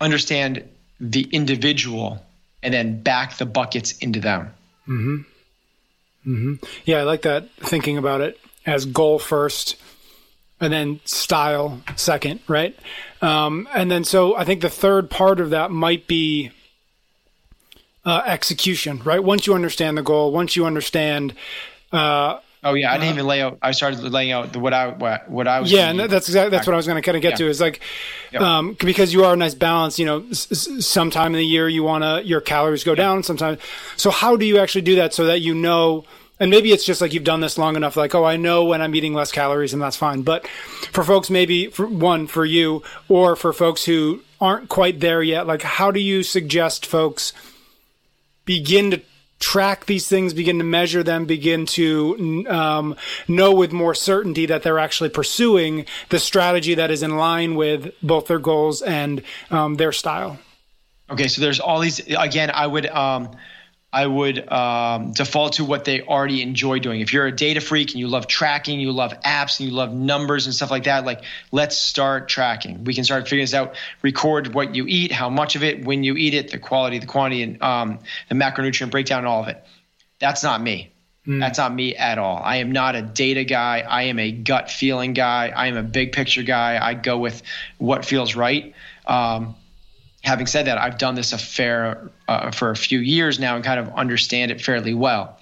[0.00, 2.20] understand the individual
[2.60, 4.52] and then back the buckets into them.
[4.88, 5.16] Mm-hmm.
[6.26, 6.54] Mm-hmm.
[6.86, 9.76] Yeah, I like that thinking about it as goal first
[10.60, 12.76] and then style second, right?
[13.22, 16.50] Um, and then so I think the third part of that might be
[18.08, 19.22] uh, execution, right?
[19.22, 21.34] Once you understand the goal, once you understand.
[21.92, 23.58] Uh, oh yeah, I didn't uh, even lay out.
[23.60, 25.70] I started laying out the, what I what, what I was.
[25.70, 27.36] Yeah, and that's exactly that's what I was going to kind of get yeah.
[27.36, 27.80] to is like,
[28.32, 28.40] yep.
[28.40, 29.98] um, because you are a nice balance.
[29.98, 32.96] You know, s- sometime in the year you want to your calories go yep.
[32.98, 33.22] down.
[33.22, 33.60] Sometimes,
[33.96, 36.04] so how do you actually do that so that you know?
[36.40, 38.80] And maybe it's just like you've done this long enough, like, oh, I know when
[38.80, 40.22] I'm eating less calories and that's fine.
[40.22, 40.46] But
[40.92, 45.48] for folks, maybe for one, for you, or for folks who aren't quite there yet,
[45.48, 47.32] like, how do you suggest folks
[48.48, 49.00] begin to
[49.38, 52.96] track these things, begin to measure them, begin to um,
[53.28, 57.92] know with more certainty that they're actually pursuing the strategy that is in line with
[58.02, 60.38] both their goals and um, their style.
[61.10, 62.00] Okay, so there's all these.
[62.18, 63.36] Again, I would um,
[63.90, 67.00] I would um, default to what they already enjoy doing.
[67.00, 69.94] If you're a data freak and you love tracking, you love apps, and you love
[69.94, 71.22] numbers and stuff like that, like
[71.52, 72.84] let's start tracking.
[72.84, 73.76] We can start figuring this out.
[74.02, 77.06] Record what you eat, how much of it, when you eat it, the quality, the
[77.06, 79.64] quantity, and um, the macronutrient breakdown, all of it.
[80.18, 80.92] That's not me.
[81.26, 81.40] Mm.
[81.40, 82.40] That's not me at all.
[82.42, 83.80] I am not a data guy.
[83.80, 85.48] I am a gut feeling guy.
[85.54, 86.78] I am a big picture guy.
[86.80, 87.42] I go with
[87.78, 88.74] what feels right.
[89.06, 89.54] Um,
[90.22, 93.64] having said that, I've done this a fair uh, for a few years now and
[93.64, 95.38] kind of understand it fairly well.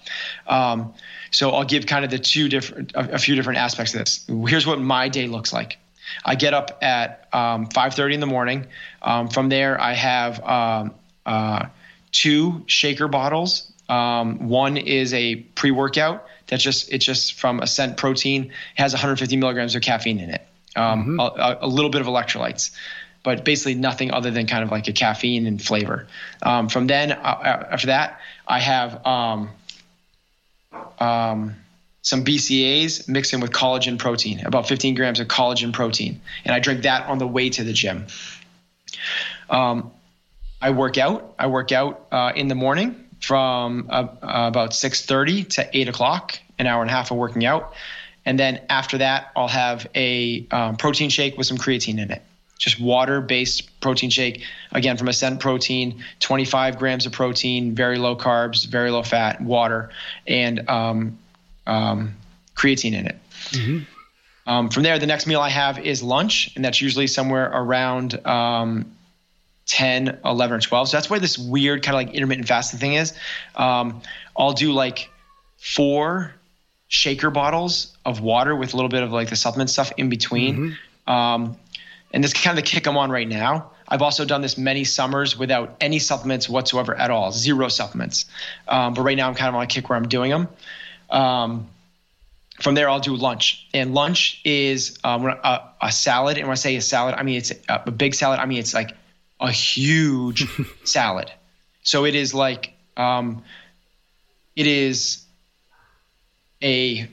[0.47, 0.95] Um,
[1.31, 4.25] so I'll give kind of the two different, a, a, few different aspects of this.
[4.47, 5.79] Here's what my day looks like.
[6.25, 8.67] I get up at um, 5:30 in the morning.
[9.03, 11.67] Um, from there, I have um, uh,
[12.13, 13.73] two shaker bottles.
[13.89, 18.47] Um, one is a pre-workout that's just it's just from Ascent Protein.
[18.47, 21.21] It has 150 milligrams of caffeine in it, um, mm-hmm.
[21.21, 22.71] a, a, little bit of electrolytes,
[23.27, 26.07] but basically nothing other than kind of like a caffeine and flavor.
[26.43, 29.51] Um, from then uh, after that, I have um,
[31.01, 31.57] um,
[32.03, 36.61] some BCAAs mixed in with collagen protein, about 15 grams of collagen protein, and I
[36.61, 38.07] drink that on the way to the gym.
[39.51, 39.91] Um,
[40.63, 41.35] I work out.
[41.37, 46.69] I work out uh, in the morning from uh, about 6.30 to 8 o'clock an
[46.69, 47.75] hour and a half of working out
[48.27, 52.23] and then after that i'll have a um, protein shake with some creatine in it
[52.59, 58.17] just water based protein shake again from ascent protein 25 grams of protein very low
[58.17, 59.91] carbs very low fat water
[60.27, 61.19] and um,
[61.67, 62.15] um,
[62.55, 63.19] creatine in it
[63.51, 63.83] mm-hmm.
[64.49, 68.25] Um, from there the next meal i have is lunch and that's usually somewhere around
[68.27, 68.97] um,
[69.67, 70.89] 10, 11, or 12.
[70.89, 73.13] So that's why this weird kind of like intermittent fasting thing is.
[73.57, 74.01] Um,
[74.37, 75.11] I'll do like
[75.59, 76.35] four
[76.89, 80.57] shaker bottles of water with a little bit of like the supplement stuff in between.
[80.57, 81.13] Mm-hmm.
[81.13, 81.57] Um,
[82.17, 83.73] and this kind of the kick I'm on right now.
[83.87, 88.25] I've also done this many summers without any supplements whatsoever at all, zero supplements.
[88.67, 90.49] Um, but right now I'm kind of on a kick where I'm doing them.
[91.11, 91.69] Um,
[92.59, 96.39] from there, I'll do lunch, and lunch is um, a, a, salad.
[96.39, 98.41] And when I say a salad, I mean it's a, a big salad.
[98.41, 98.97] I mean it's like
[99.39, 100.47] a huge
[100.85, 101.31] salad.
[101.83, 103.45] So it is like um,
[104.57, 105.23] it is
[106.63, 107.11] a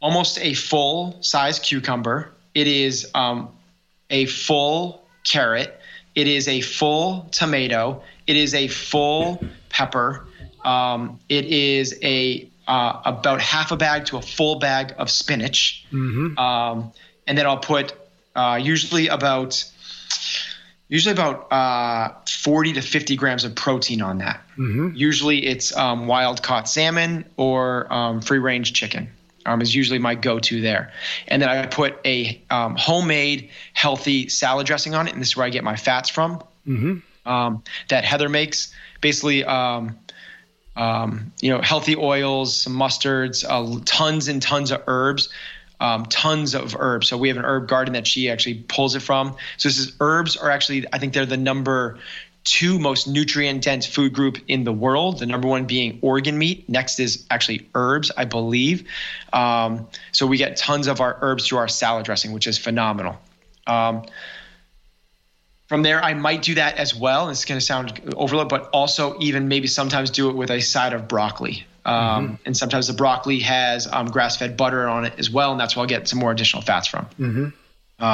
[0.00, 2.30] almost a full size cucumber.
[2.54, 3.55] It is um,
[4.10, 5.80] a full carrot.
[6.14, 8.02] It is a full tomato.
[8.26, 10.26] It is a full pepper.
[10.64, 15.86] Um, it is a uh, about half a bag to a full bag of spinach.
[15.92, 16.36] Mm-hmm.
[16.38, 16.92] Um,
[17.26, 17.94] and then I'll put
[18.34, 19.64] uh, usually about
[20.88, 24.40] usually about uh, 40 to 50 grams of protein on that.
[24.56, 24.90] Mm-hmm.
[24.94, 29.08] Usually it's um, wild caught salmon or um, free range chicken.
[29.46, 30.92] Um, is usually my go-to there,
[31.28, 35.36] and then I put a um, homemade healthy salad dressing on it, and this is
[35.36, 36.42] where I get my fats from.
[36.66, 37.30] Mm-hmm.
[37.30, 39.96] Um, that Heather makes, basically, um,
[40.76, 45.28] you know, healthy oils, some mustards, uh, tons and tons of herbs
[45.80, 47.08] um, tons of herbs.
[47.08, 49.36] So we have an herb garden that she actually pulls it from.
[49.56, 51.98] So this is herbs are actually I think they're the number
[52.46, 55.18] two most nutrient dense food group in the world.
[55.18, 56.66] The number one being organ meat.
[56.68, 58.88] Next is actually herbs, I believe.
[59.32, 63.18] Um, so we get tons of our herbs through our salad dressing, which is phenomenal.
[63.66, 64.04] Um,
[65.66, 67.28] from there, I might do that as well.
[67.30, 70.92] It's going to sound overload, but also even maybe sometimes do it with a side
[70.92, 71.66] of broccoli.
[71.84, 72.34] Um, mm-hmm.
[72.46, 75.50] And sometimes the broccoli has um, grass fed butter on it as well.
[75.50, 77.06] And that's where I'll get some more additional fats from.
[77.18, 78.04] Mm-hmm.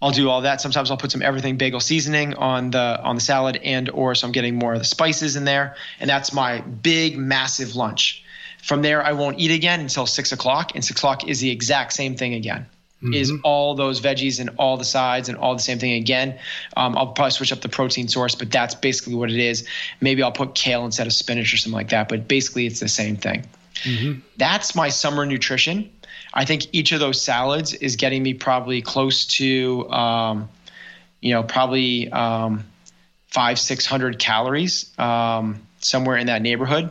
[0.00, 0.60] I'll do all that.
[0.60, 4.26] Sometimes I'll put some everything bagel seasoning on the on the salad, and or so
[4.26, 8.24] I'm getting more of the spices in there, and that's my big massive lunch.
[8.62, 11.92] From there, I won't eat again until six o'clock, and six o'clock is the exact
[11.92, 12.66] same thing again
[13.02, 13.14] mm-hmm.
[13.14, 16.38] is all those veggies and all the sides and all the same thing again.
[16.76, 19.66] Um, I'll probably switch up the protein source, but that's basically what it is.
[20.00, 22.88] Maybe I'll put kale instead of spinach or something like that, but basically it's the
[22.88, 23.44] same thing.
[23.82, 24.20] Mm-hmm.
[24.36, 25.90] That's my summer nutrition.
[26.32, 30.48] I think each of those salads is getting me probably close to, um,
[31.20, 32.64] you know, probably um,
[33.28, 36.90] five, 600 calories, um, somewhere in that neighborhood.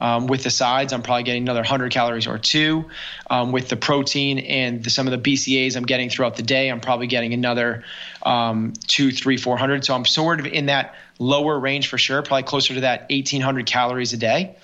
[0.00, 2.90] Um, with the sides, I'm probably getting another 100 calories or two.
[3.30, 6.68] Um, with the protein and the, some of the BCAs I'm getting throughout the day,
[6.68, 7.84] I'm probably getting another
[8.22, 9.84] um, two, three, 400.
[9.84, 13.66] So I'm sort of in that lower range for sure, probably closer to that 1,800
[13.66, 14.56] calories a day.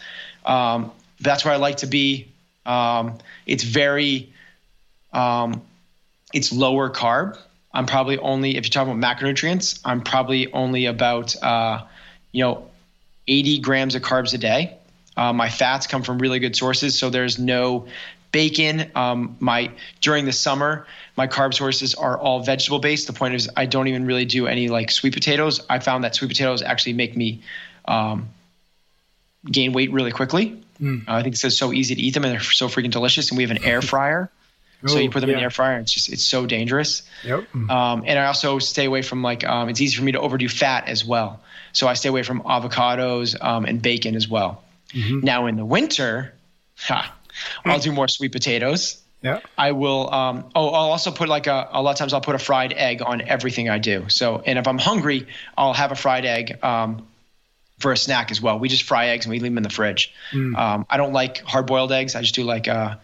[1.21, 2.30] That's where I like to be.
[2.71, 4.33] Um, it's very,
[5.13, 5.63] um,
[6.33, 7.37] it's lower carb.
[7.73, 11.83] I'm probably only, if you're talking about macronutrients, I'm probably only about, uh,
[12.31, 12.69] you know,
[13.27, 14.77] 80 grams of carbs a day.
[15.17, 17.87] Uh, my fats come from really good sources, so there's no
[18.31, 18.91] bacon.
[18.95, 23.09] Um, my during the summer, my carb sources are all vegetable based.
[23.09, 25.61] The point is, I don't even really do any like sweet potatoes.
[25.69, 27.43] I found that sweet potatoes actually make me
[27.87, 28.29] um,
[29.51, 30.63] gain weight really quickly.
[30.81, 31.09] Mm.
[31.09, 33.31] Uh, I think it's so easy to eat them and they're so freaking delicious.
[33.31, 34.31] And we have an air fryer.
[34.87, 35.37] so you put them yeah.
[35.37, 35.75] in the air fryer.
[35.75, 37.03] And it's just it's so dangerous.
[37.25, 37.55] Yep.
[37.55, 40.49] Um, and I also stay away from like um, it's easy for me to overdo
[40.49, 41.43] fat as well.
[41.73, 44.65] So I stay away from avocados um, and bacon as well.
[44.93, 45.21] Mm-hmm.
[45.21, 46.35] Now in the winter,
[46.77, 47.15] ha,
[47.65, 49.01] I'll do more sweet potatoes.
[49.23, 49.41] Yeah.
[49.57, 50.13] I will.
[50.13, 52.73] Um, oh, I'll also put like a, a lot of times I'll put a fried
[52.73, 54.09] egg on everything I do.
[54.09, 57.07] So, and if I'm hungry, I'll have a fried egg um,
[57.81, 58.59] for a snack as well.
[58.59, 60.13] We just fry eggs and we leave them in the fridge.
[60.33, 60.57] Mm.
[60.57, 62.15] Um, I don't like hard boiled eggs.
[62.15, 62.97] I just do like uh,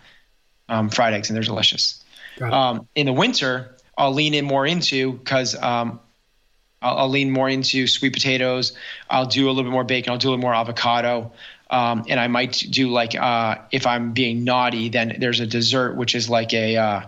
[0.68, 2.02] um, fried eggs and they're delicious.
[2.40, 6.00] Um, in the winter, I'll lean in more into because um,
[6.82, 8.76] I'll, I'll, lean more into sweet potatoes.
[9.08, 10.12] I'll do a little bit more bacon.
[10.12, 11.32] I'll do a little more avocado.
[11.70, 15.96] Um, and I might do like uh, if I'm being naughty, then there's a dessert
[15.96, 17.00] which is like a uh,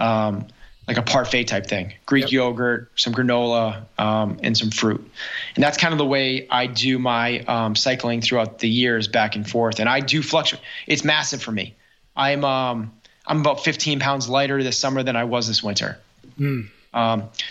[0.00, 0.46] um,
[0.88, 2.32] like a parfait type thing Greek yep.
[2.32, 5.08] yogurt, some granola, um, and some fruit.
[5.54, 9.36] And that's kind of the way I do my um, cycling throughout the years back
[9.36, 9.78] and forth.
[9.78, 10.62] And I do fluctuate.
[10.86, 11.74] It's massive for me.
[12.16, 12.92] I'm, um,
[13.26, 15.98] I'm about 15 pounds lighter this summer than I was this winter.
[16.38, 16.68] Mm.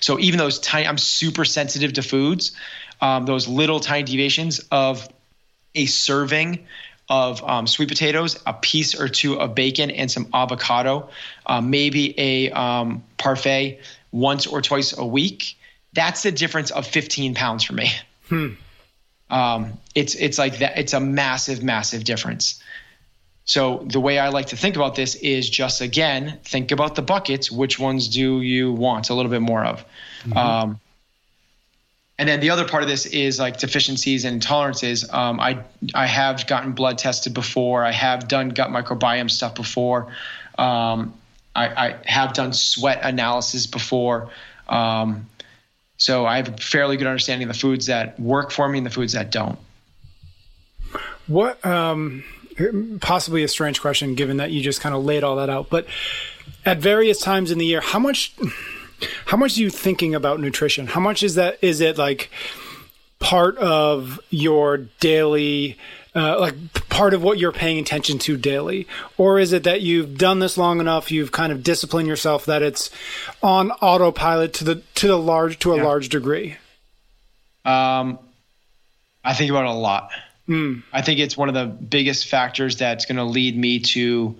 [0.02, 2.52] so even those tiny, I'm super sensitive to foods.
[3.00, 5.08] Um, those little tiny deviations of
[5.74, 6.68] a serving
[7.12, 11.10] of um, sweet potatoes, a piece or two of bacon, and some avocado,
[11.46, 13.82] uh, maybe a um, parfait
[14.14, 15.58] once or twice a week.
[15.92, 17.92] That's the difference of 15 pounds for me.
[18.30, 18.54] Hmm.
[19.30, 20.78] Um, it's it's like that.
[20.78, 22.64] It's a massive, massive difference.
[23.44, 27.02] So the way I like to think about this is just again think about the
[27.02, 27.52] buckets.
[27.52, 29.84] Which ones do you want a little bit more of?
[30.24, 30.38] Mm-hmm.
[30.38, 30.80] Um,
[32.22, 35.12] and then the other part of this is like deficiencies and intolerances.
[35.12, 35.64] Um, I
[35.96, 37.84] I have gotten blood tested before.
[37.84, 40.14] I have done gut microbiome stuff before.
[40.56, 41.16] Um,
[41.56, 44.30] I, I, have done sweat analysis before.
[44.70, 45.30] Um,
[45.98, 48.86] so I have a fairly good understanding of the foods that work for me and
[48.86, 49.58] the foods that don't.
[51.26, 52.24] What um,
[53.02, 55.88] possibly a strange question given that you just kind of laid all that out, but
[56.68, 58.36] at various times in the year, how much
[59.26, 60.88] how much are you thinking about nutrition?
[60.88, 61.58] How much is that?
[61.62, 62.30] Is it like
[63.20, 65.78] part of your daily,
[66.16, 68.88] uh, like part of what you're paying attention to daily,
[69.18, 72.62] or is it that you've done this long enough, you've kind of disciplined yourself that
[72.62, 72.90] it's
[73.42, 75.84] on autopilot to the to the large to a yeah.
[75.84, 76.58] large degree?
[77.64, 78.20] Um,
[79.24, 80.10] I think about it a lot.
[80.50, 80.84] Mm.
[80.92, 84.36] I think it's one of the biggest factors that's going to lead me to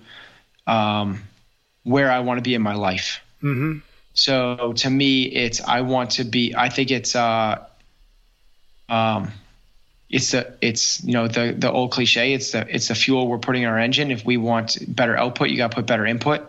[0.66, 1.22] um,
[1.84, 3.20] where I want to be in my life.
[3.42, 3.78] Mm-hmm.
[4.14, 6.54] So to me, it's I want to be.
[6.56, 7.64] I think it's uh,
[8.88, 9.32] um,
[10.10, 12.34] it's the it's you know the the old cliche.
[12.34, 14.10] It's the it's the fuel we're putting in our engine.
[14.10, 16.42] If we want better output, you got to put better input.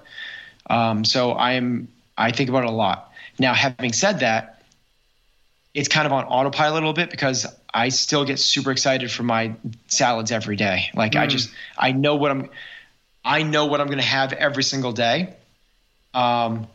[0.69, 3.12] Um, so I'm I think about it a lot.
[3.39, 4.62] Now, having said that,
[5.73, 9.23] it's kind of on autopilot a little bit because I still get super excited for
[9.23, 9.56] my
[9.88, 10.89] salads every day.
[10.93, 11.21] Like mm.
[11.21, 12.49] I just I know what I'm
[13.26, 15.34] I know what I'm going to have every single day.
[16.13, 16.67] Um,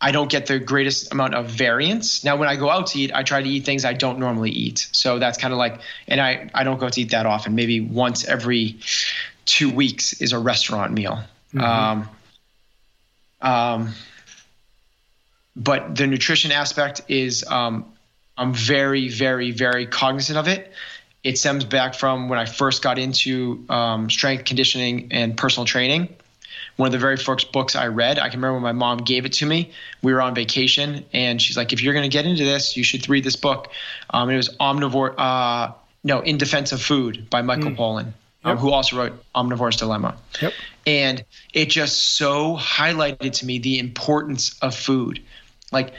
[0.00, 2.22] I don't get the greatest amount of variance.
[2.22, 4.50] Now, when I go out to eat, I try to eat things I don't normally
[4.50, 4.88] eat.
[4.92, 7.54] So that's kind of like, and I, I don't go to eat that often.
[7.54, 8.78] Maybe once every
[9.46, 11.20] two weeks is a restaurant meal.
[11.54, 11.60] Mm-hmm.
[11.60, 12.08] Um,
[13.40, 13.94] um,
[15.54, 17.86] but the nutrition aspect is, um,
[18.36, 20.72] I'm very, very, very cognizant of it.
[21.24, 26.14] It stems back from when I first got into um, strength conditioning and personal training
[26.76, 28.18] one of the very first books I read.
[28.18, 29.72] I can remember when my mom gave it to me.
[30.02, 32.84] We were on vacation, and she's like, "If you're going to get into this, you
[32.84, 33.70] should read this book."
[34.10, 35.72] Um, it was Omnivore, uh,
[36.04, 37.76] no, In Defense of Food by Michael mm.
[37.76, 38.12] Pollan,
[38.44, 38.58] um, yep.
[38.58, 40.16] who also wrote Omnivore's Dilemma.
[40.40, 40.52] Yep.
[40.86, 45.20] And it just so highlighted to me the importance of food.
[45.72, 45.92] Like,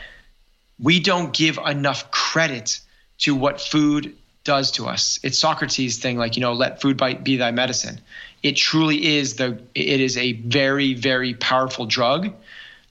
[0.80, 2.80] we don't give enough credit
[3.20, 5.20] to what food does to us.
[5.24, 8.00] It's Socrates' thing, like, you know, let food bite be thy medicine
[8.44, 12.34] it truly is the it is a very very powerful drug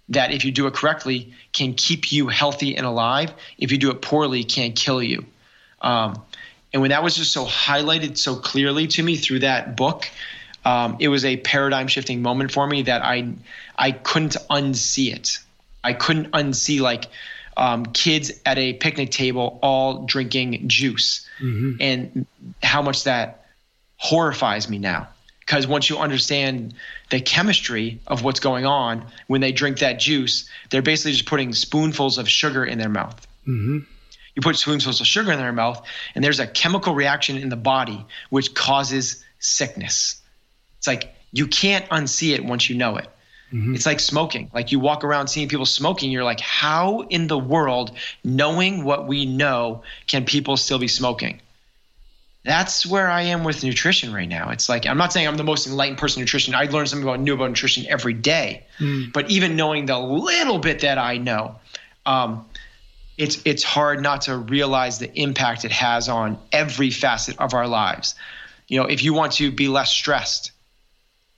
[0.09, 3.33] that if you do it correctly can keep you healthy and alive.
[3.59, 5.25] If you do it poorly can kill you.
[5.81, 6.23] Um,
[6.73, 10.09] and when that was just so highlighted so clearly to me through that book
[10.65, 13.33] um, it was a paradigm shifting moment for me that i
[13.79, 15.39] i couldn't unsee it.
[15.85, 17.07] I couldn't unsee like
[17.57, 21.27] um, kids at a picnic table all drinking juice.
[21.41, 21.73] Mm-hmm.
[21.81, 22.27] and
[22.63, 23.47] how much that
[23.99, 25.09] horrifies me now
[25.47, 26.75] because once you understand
[27.11, 31.53] the chemistry of what's going on when they drink that juice, they're basically just putting
[31.53, 33.27] spoonfuls of sugar in their mouth.
[33.47, 33.79] Mm-hmm.
[34.35, 37.57] You put spoonfuls of sugar in their mouth, and there's a chemical reaction in the
[37.57, 40.21] body which causes sickness.
[40.79, 43.09] It's like you can't unsee it once you know it.
[43.53, 43.77] Mm-hmm.
[43.77, 44.51] It's like smoking.
[44.53, 49.07] Like you walk around seeing people smoking, you're like, how in the world, knowing what
[49.07, 51.41] we know, can people still be smoking?
[52.47, 54.51] That's where I am with nutrition right now.
[54.51, 56.55] It's like I'm not saying I'm the most enlightened person in nutrition.
[56.55, 58.65] I learn something about new about nutrition every day.
[58.79, 59.13] Mm.
[59.13, 61.57] But even knowing the little bit that I know,
[62.07, 62.47] um,
[63.19, 67.67] it's it's hard not to realize the impact it has on every facet of our
[67.67, 68.15] lives.
[68.69, 70.53] You know, if you want to be less stressed,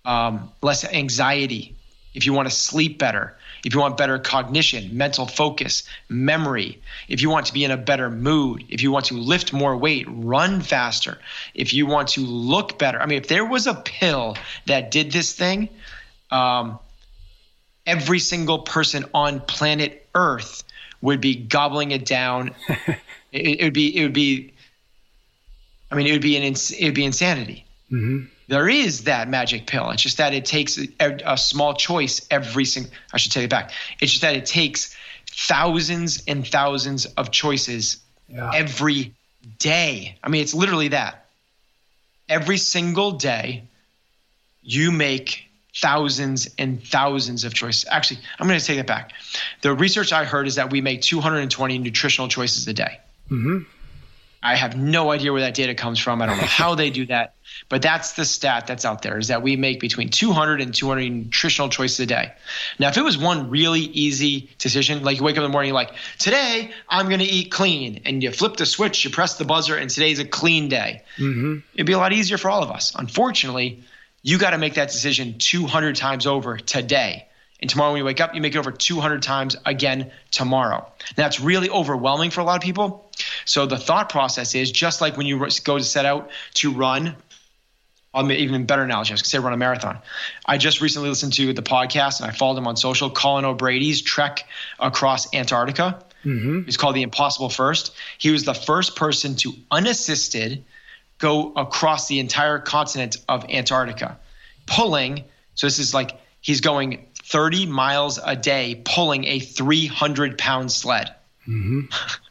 [0.05, 1.75] um, less anxiety,
[2.13, 7.23] if you want to sleep better, if you want better cognition, mental focus, memory, if
[7.23, 10.07] you want to be in a better mood, if you want to lift more weight,
[10.09, 11.19] run faster,
[11.55, 13.01] if you want to look better.
[13.01, 14.37] I mean, if there was a pill
[14.67, 15.69] that did this thing,
[16.31, 16.79] um,
[17.87, 20.65] every single person on planet Earth
[21.01, 22.55] would be gobbling it down.
[23.33, 24.53] it, it, would be, it would be,
[25.91, 27.65] I mean, it would be an, it would be insanity.
[27.91, 28.27] Mm-hmm.
[28.49, 29.91] There is that magic pill.
[29.91, 32.93] It's just that it takes a, a small choice every single.
[33.13, 33.73] I should take it back.
[34.01, 34.97] It's just that it takes
[35.27, 38.51] thousands and thousands of choices yeah.
[38.55, 39.15] every
[39.59, 40.17] day.
[40.25, 41.27] I mean, it's literally that.
[42.29, 43.65] Every single day,
[44.63, 47.85] you make thousands and thousands of choices.
[47.91, 49.13] Actually, I'm going to take it back.
[49.61, 52.99] The research I heard is that we make 220 nutritional choices a day.
[53.31, 53.59] Mm-hmm.
[54.43, 56.23] I have no idea where that data comes from.
[56.23, 57.35] I don't know how they do that,
[57.69, 61.11] but that's the stat that's out there is that we make between 200 and 200
[61.11, 62.33] nutritional choices a day.
[62.79, 65.69] Now, if it was one really easy decision, like you wake up in the morning,
[65.69, 69.37] you're like, today I'm going to eat clean, and you flip the switch, you press
[69.37, 71.59] the buzzer, and today's a clean day, mm-hmm.
[71.75, 72.95] it'd be a lot easier for all of us.
[72.95, 73.83] Unfortunately,
[74.23, 77.27] you got to make that decision 200 times over today.
[77.61, 80.87] And tomorrow when you wake up, you make it over 200 times again tomorrow.
[81.17, 83.11] that's really overwhelming for a lot of people.
[83.45, 87.17] So the thought process is just like when you go to set out to run,
[88.15, 89.99] I'll make even better analogy, I was going to say run a marathon.
[90.47, 94.01] I just recently listened to the podcast and I followed him on social, Colin O'Brady's
[94.01, 94.49] trek
[94.79, 96.03] across Antarctica.
[96.25, 96.63] Mm-hmm.
[96.67, 97.95] It's called the Impossible First.
[98.17, 100.65] He was the first person to unassisted
[101.19, 104.19] go across the entire continent of Antarctica,
[104.67, 105.25] pulling.
[105.55, 111.15] So this is like he's going 30 miles a day pulling a 300 pound sled.
[111.47, 111.81] Mm-hmm.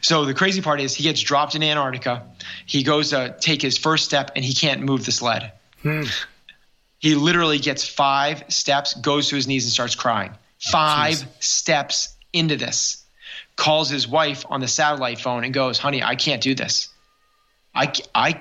[0.00, 2.22] so the crazy part is he gets dropped in Antarctica.
[2.66, 5.52] He goes to take his first step and he can't move the sled.
[5.82, 6.02] Hmm.
[6.98, 10.32] He literally gets five steps, goes to his knees and starts crying.
[10.58, 11.26] Five Jeez.
[11.42, 13.04] steps into this.
[13.56, 16.88] Calls his wife on the satellite phone and goes, "Honey, I can't do this.
[17.74, 18.40] I I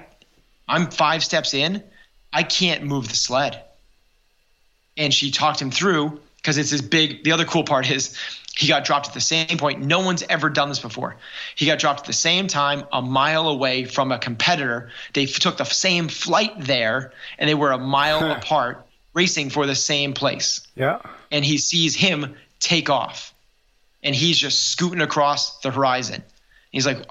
[0.67, 1.83] I'm 5 steps in.
[2.31, 3.61] I can't move the sled."
[4.97, 7.23] and she talked him through because it's this big.
[7.23, 8.17] The other cool part is
[8.55, 9.81] he got dropped at the same point.
[9.81, 11.15] No one's ever done this before.
[11.55, 14.91] He got dropped at the same time, a mile away from a competitor.
[15.13, 19.75] They took the same flight there, and they were a mile apart, racing for the
[19.75, 20.61] same place.
[20.75, 20.99] Yeah.
[21.31, 23.33] And he sees him take off,
[24.03, 26.23] and he's just scooting across the horizon.
[26.71, 27.03] He's like,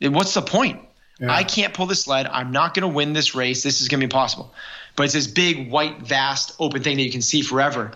[0.00, 0.80] "What's the point?
[1.20, 1.30] Yeah.
[1.30, 2.26] I can't pull the sled.
[2.26, 3.62] I'm not going to win this race.
[3.62, 4.54] This is going to be impossible."
[4.96, 7.92] but it's this big, white, vast, open thing that you can see forever.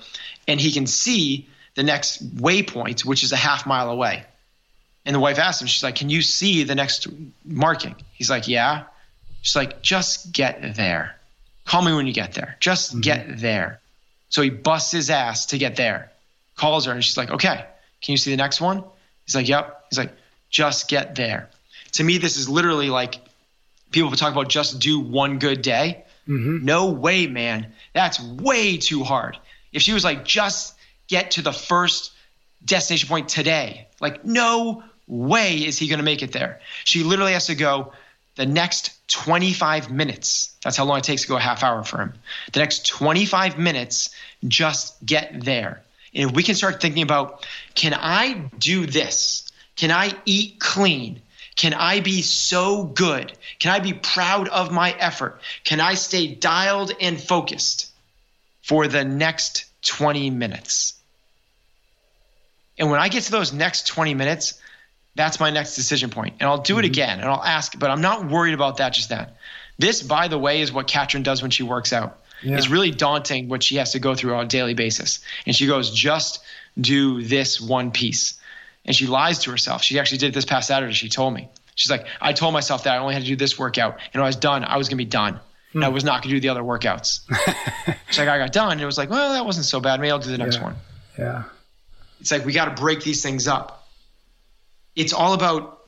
[0.46, 1.48] And he can see
[1.78, 4.24] the next waypoint, which is a half mile away.
[5.06, 7.06] And the wife asked him, she's like, Can you see the next
[7.44, 7.94] marking?
[8.14, 8.86] He's like, Yeah.
[9.42, 11.14] She's like, Just get there.
[11.66, 12.56] Call me when you get there.
[12.58, 13.00] Just mm-hmm.
[13.02, 13.78] get there.
[14.28, 16.10] So he busts his ass to get there.
[16.56, 17.64] Calls her and she's like, Okay,
[18.02, 18.82] can you see the next one?
[19.24, 19.84] He's like, Yep.
[19.90, 20.12] He's like,
[20.50, 21.48] Just get there.
[21.92, 23.20] To me, this is literally like
[23.92, 26.02] people talk about just do one good day.
[26.26, 26.64] Mm-hmm.
[26.64, 27.72] No way, man.
[27.94, 29.38] That's way too hard.
[29.72, 30.74] If she was like, just
[31.08, 32.12] get to the first
[32.64, 36.60] destination point today, like, no way is he going to make it there.
[36.84, 37.92] She literally has to go
[38.36, 40.54] the next 25 minutes.
[40.62, 42.14] That's how long it takes to go a half hour for him.
[42.52, 44.10] The next 25 minutes,
[44.46, 45.82] just get there.
[46.14, 49.50] And if we can start thinking about, can I do this?
[49.76, 51.20] Can I eat clean?
[51.56, 53.32] Can I be so good?
[53.58, 55.40] Can I be proud of my effort?
[55.64, 57.90] Can I stay dialed and focused
[58.62, 60.97] for the next 20 minutes?
[62.78, 64.60] And when I get to those next 20 minutes,
[65.14, 66.36] that's my next decision point.
[66.40, 66.80] And I'll do mm-hmm.
[66.80, 69.28] it again and I'll ask, but I'm not worried about that just then.
[69.78, 72.20] This, by the way, is what Katrin does when she works out.
[72.42, 72.56] Yeah.
[72.56, 75.20] It's really daunting what she has to go through on a daily basis.
[75.44, 76.40] And she goes, just
[76.80, 78.38] do this one piece
[78.88, 79.82] and she lies to herself.
[79.82, 80.94] She actually did it this past Saturday.
[80.94, 81.48] She told me.
[81.74, 84.22] She's like, I told myself that I only had to do this workout, and when
[84.22, 85.38] I was done, I was gonna be done.
[85.74, 85.94] And I hmm.
[85.94, 87.20] was not gonna do the other workouts.
[88.08, 90.00] She's like, I got done, and it was like, well, that wasn't so bad.
[90.00, 90.62] Maybe I'll do the next yeah.
[90.62, 90.76] one.
[91.18, 91.44] Yeah.
[92.20, 93.88] It's like we got to break these things up.
[94.96, 95.86] It's all about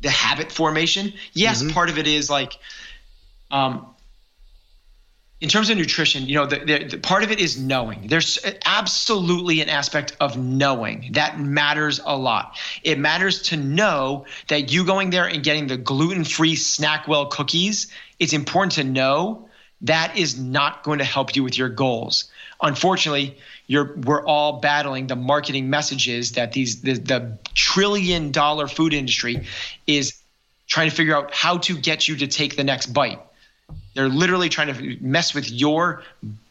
[0.00, 1.12] the habit formation.
[1.32, 1.72] Yes, mm-hmm.
[1.72, 2.54] part of it is like
[3.50, 3.86] um,
[5.42, 8.06] in terms of nutrition, you know, the, the, the, part of it is knowing.
[8.06, 12.56] There's absolutely an aspect of knowing that matters a lot.
[12.84, 17.88] It matters to know that you going there and getting the gluten-free Snackwell cookies.
[18.20, 19.48] It's important to know
[19.82, 22.30] that is not going to help you with your goals.
[22.62, 23.36] Unfortunately,
[23.68, 29.46] we're all battling the marketing messages that these the, the trillion dollar food industry
[29.86, 30.18] is
[30.68, 33.20] trying to figure out how to get you to take the next bite
[33.94, 36.02] they're literally trying to mess with your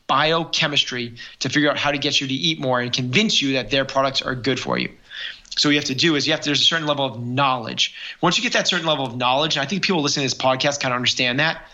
[0.08, 3.72] biochemistry to figure out how to get you to eat more and convince you that
[3.72, 4.90] their products are good for you.
[5.58, 7.22] So what you have to do is you have to, there's a certain level of
[7.22, 7.96] knowledge.
[8.22, 10.42] Once you get that certain level of knowledge, and I think people listening to this
[10.42, 11.66] podcast kind of understand that,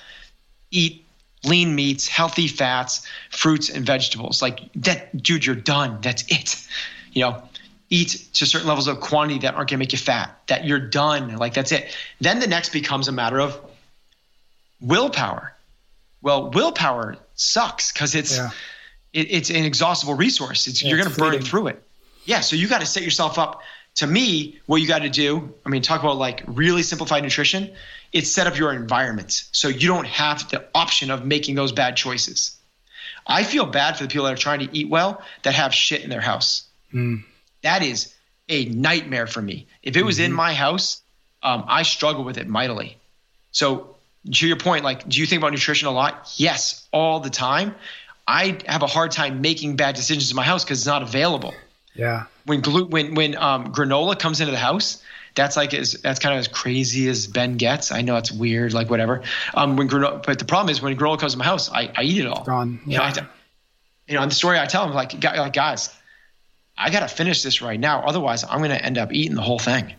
[0.71, 1.05] eat
[1.47, 4.41] lean meats, healthy fats, fruits, and vegetables.
[4.41, 5.99] Like that, dude, you're done.
[6.01, 6.67] That's it.
[7.11, 7.43] You know,
[7.89, 10.37] eat to certain levels of quantity that aren't going to make you fat.
[10.47, 11.37] That you're done.
[11.37, 11.95] Like that's it.
[12.21, 13.59] Then the next becomes a matter of
[14.81, 15.53] willpower.
[16.21, 18.49] Well, willpower sucks because it's yeah.
[19.13, 20.67] it, it's an exhaustible resource.
[20.67, 21.83] It's, yeah, you're going to burn through it.
[22.25, 22.41] Yeah.
[22.41, 23.61] So you got to set yourself up.
[23.95, 27.71] To me, what you got to do, I mean, talk about like really simplified nutrition.
[28.13, 31.95] It's set up your environment so you don't have the option of making those bad
[31.97, 32.57] choices.
[33.25, 36.01] I feel bad for the people that are trying to eat well that have shit
[36.01, 36.63] in their house.
[36.93, 37.23] Mm.
[37.61, 38.13] That is
[38.47, 39.67] a nightmare for me.
[39.83, 40.25] If it was mm-hmm.
[40.25, 41.01] in my house,
[41.43, 42.97] um, I struggle with it mightily.
[43.51, 43.95] So
[44.31, 46.31] to your point, like, do you think about nutrition a lot?
[46.37, 47.75] Yes, all the time.
[48.27, 51.53] I have a hard time making bad decisions in my house because it's not available.
[51.93, 52.25] Yeah.
[52.45, 55.01] When glu- when when um, granola comes into the house,
[55.37, 57.91] that's like as that's kind of as crazy as Ben gets.
[57.91, 59.21] I know it's weird, like whatever.
[59.53, 62.03] Um, when granola, but the problem is when granola comes to my house, I, I
[62.03, 62.43] eat it all.
[62.43, 62.81] Gone.
[62.85, 63.07] Yeah.
[63.07, 63.27] You know,
[64.07, 65.95] you know, and the story I tell them like, like guys,
[66.77, 69.41] I got to finish this right now, otherwise I'm going to end up eating the
[69.41, 69.93] whole thing.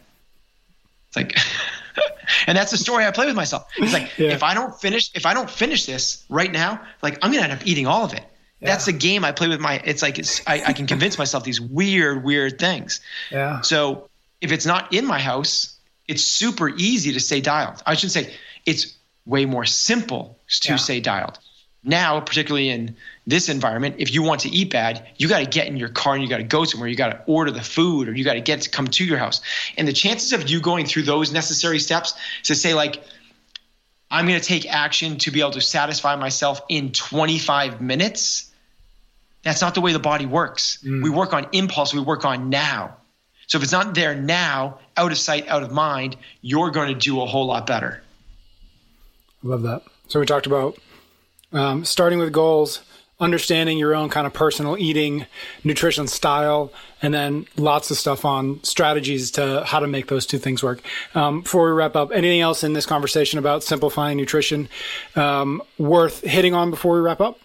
[1.08, 1.38] It's like.
[2.46, 3.68] and that's the story I play with myself.
[3.78, 4.32] It's like yeah.
[4.32, 7.52] if I don't finish, if I don't finish this right now, like I'm gonna end
[7.52, 8.24] up eating all of it.
[8.60, 8.70] Yeah.
[8.70, 9.80] That's the game I play with my.
[9.84, 13.00] It's like it's I, I can convince myself these weird, weird things.
[13.30, 13.60] Yeah.
[13.62, 14.07] So
[14.40, 17.82] if it's not in my house, it's super easy to stay dialed.
[17.86, 18.32] I should say
[18.64, 20.76] it's way more simple to yeah.
[20.76, 21.38] stay dialed.
[21.84, 25.68] Now, particularly in this environment, if you want to eat bad, you got to get
[25.68, 26.88] in your car and you got to go somewhere.
[26.88, 29.18] You got to order the food or you got to get to come to your
[29.18, 29.40] house.
[29.76, 32.14] And the chances of you going through those necessary steps
[32.44, 33.02] to say, like,
[34.10, 38.50] I'm going to take action to be able to satisfy myself in 25 minutes,
[39.42, 40.78] that's not the way the body works.
[40.84, 41.02] Mm.
[41.02, 42.96] We work on impulse, we work on now.
[43.48, 46.94] So if it's not there now, out of sight, out of mind, you're going to
[46.94, 48.02] do a whole lot better.
[49.42, 49.82] Love that.
[50.08, 50.78] So we talked about
[51.52, 52.82] um, starting with goals,
[53.20, 55.26] understanding your own kind of personal eating,
[55.64, 56.70] nutrition style,
[57.00, 60.82] and then lots of stuff on strategies to how to make those two things work.
[61.14, 64.68] Um, before we wrap up, anything else in this conversation about simplifying nutrition
[65.16, 67.38] um, worth hitting on before we wrap up?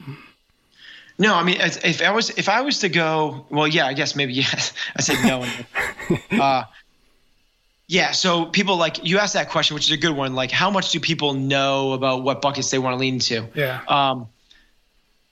[1.17, 4.15] No, I mean, if I was if I was to go, well, yeah, I guess
[4.15, 4.73] maybe yes.
[4.95, 5.45] I said no.
[6.43, 6.63] uh,
[7.87, 10.33] yeah, so people like you asked that question, which is a good one.
[10.33, 13.47] Like, how much do people know about what buckets they want to lean into?
[13.53, 13.81] Yeah.
[13.87, 14.27] Um,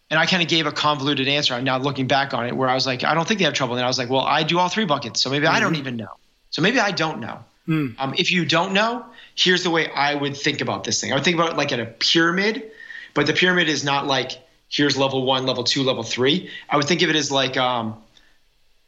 [0.09, 1.53] and I kind of gave a convoluted answer.
[1.53, 3.53] I'm now looking back on it, where I was like, I don't think they have
[3.53, 3.75] trouble.
[3.75, 5.55] And I was like, well, I do all three buckets, so maybe mm-hmm.
[5.55, 5.79] I don't mm-hmm.
[5.79, 6.17] even know.
[6.49, 7.39] So maybe I don't know.
[7.67, 7.95] Mm.
[7.97, 9.05] Um, if you don't know,
[9.35, 11.13] here's the way I would think about this thing.
[11.13, 12.69] I would think about it like at a pyramid,
[13.13, 14.33] but the pyramid is not like
[14.71, 16.49] here's level one, level two, level three.
[16.69, 18.01] I would think of it as like um,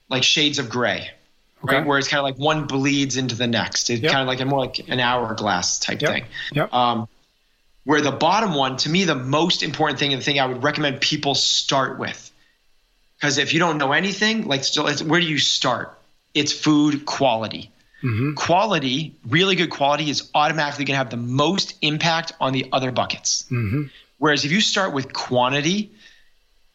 [0.09, 1.11] like shades of gray,
[1.63, 1.77] okay.
[1.77, 1.85] right?
[1.85, 3.89] Where it's kind of like one bleeds into the next.
[3.89, 4.11] It's yep.
[4.11, 6.11] kind of like a more like an hourglass type yep.
[6.11, 6.25] thing.
[6.53, 6.73] Yep.
[6.73, 7.07] Um,
[7.83, 10.63] where the bottom one, to me, the most important thing and the thing I would
[10.63, 12.31] recommend people start with,
[13.17, 15.99] because if you don't know anything, like still, where do you start?
[16.33, 17.69] It's food quality.
[18.01, 18.33] Mm-hmm.
[18.35, 22.91] Quality, really good quality, is automatically going to have the most impact on the other
[22.91, 23.45] buckets.
[23.51, 23.83] Mm-hmm.
[24.23, 25.91] Whereas if you start with quantity,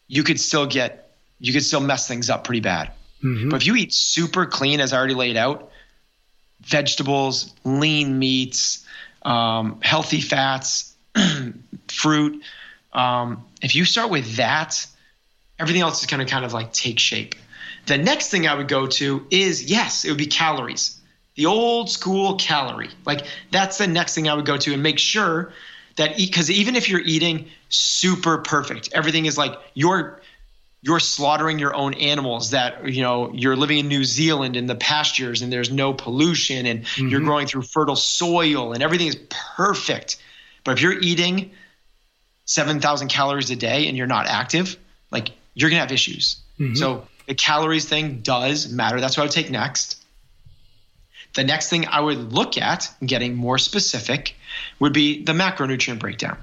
[0.07, 2.93] you could still get, you could still mess things up pretty bad.
[3.25, 3.49] Mm-hmm.
[3.49, 5.71] But if you eat super clean, as I already laid out,
[6.61, 8.87] vegetables, lean meats,
[9.23, 10.95] um, healthy fats,
[11.89, 12.43] fruit.
[12.93, 14.87] Um, if you start with that,
[15.59, 17.35] everything else is going to kind of like take shape.
[17.87, 21.01] The next thing I would go to is yes, it would be calories.
[21.37, 22.91] The old school calorie.
[23.07, 25.55] Like that's the next thing I would go to and make sure
[25.99, 30.21] that eat because even if you're eating super perfect, everything is like you're
[30.81, 34.75] you're slaughtering your own animals that you know you're living in New Zealand in the
[34.75, 37.09] pastures and there's no pollution and mm-hmm.
[37.09, 39.19] you're growing through fertile soil and everything is
[39.57, 40.19] perfect
[40.65, 41.53] but if you're eating
[42.45, 44.77] 7,000 calories a day and you're not active,
[45.11, 46.37] like you're going to have issues.
[46.59, 46.75] Mm-hmm.
[46.75, 49.01] So the calories thing does matter.
[49.01, 50.03] That's what I would take next.
[51.35, 54.35] The next thing I would look at, getting more specific,
[54.79, 56.39] would be the macronutrient breakdown.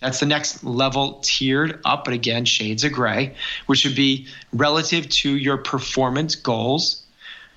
[0.00, 3.34] That's the next level tiered up, but again, shades of gray,
[3.64, 7.06] which would be relative to your performance goals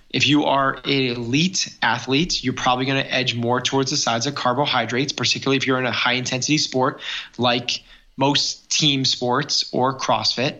[0.10, 4.26] if you are an elite athlete, you're probably going to edge more towards the sides
[4.26, 7.00] of carbohydrates, particularly if you're in a high intensity sport
[7.38, 7.84] like
[8.18, 10.58] most team sports or CrossFit.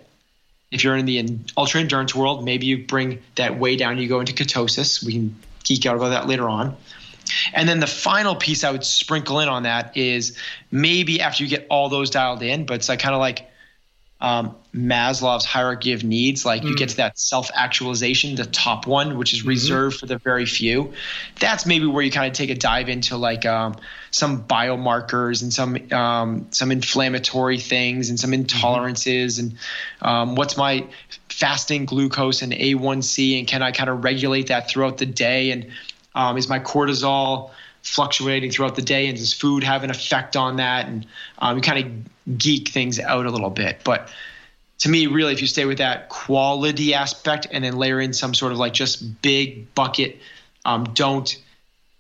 [0.72, 4.20] If you're in the ultra endurance world, maybe you bring that way down, you go
[4.20, 5.04] into ketosis.
[5.04, 6.78] We can geek out about that later on.
[7.54, 10.38] And then the final piece I would sprinkle in on that is
[10.72, 13.50] maybe after you get all those dialed in, but it's like kind of like
[14.22, 16.46] um, Maslow's hierarchy of needs.
[16.46, 16.70] Like mm.
[16.70, 19.50] you get to that self actualization, the top one, which is mm-hmm.
[19.50, 20.00] reserved mm-hmm.
[20.02, 20.94] for the very few.
[21.40, 23.76] That's maybe where you kind of take a dive into like um,
[24.12, 28.44] some biomarkers and some um, some inflammatory things and some mm-hmm.
[28.44, 29.48] intolerances mm-hmm.
[29.48, 29.58] and
[30.02, 30.86] um, what's my
[31.30, 35.68] fasting glucose and A1C and can I kind of regulate that throughout the day and
[36.16, 37.52] um, is my cortisol
[37.82, 40.88] fluctuating throughout the day and does food have an effect on that?
[40.88, 41.06] And
[41.40, 43.82] um, you kind of geek things out a little bit.
[43.84, 44.10] But
[44.80, 48.34] to me really if you stay with that quality aspect and then layer in some
[48.34, 50.18] sort of like just big bucket
[50.66, 51.42] um, don't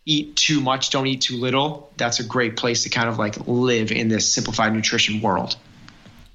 [0.05, 3.35] eat too much don't eat too little that's a great place to kind of like
[3.47, 5.55] live in this simplified nutrition world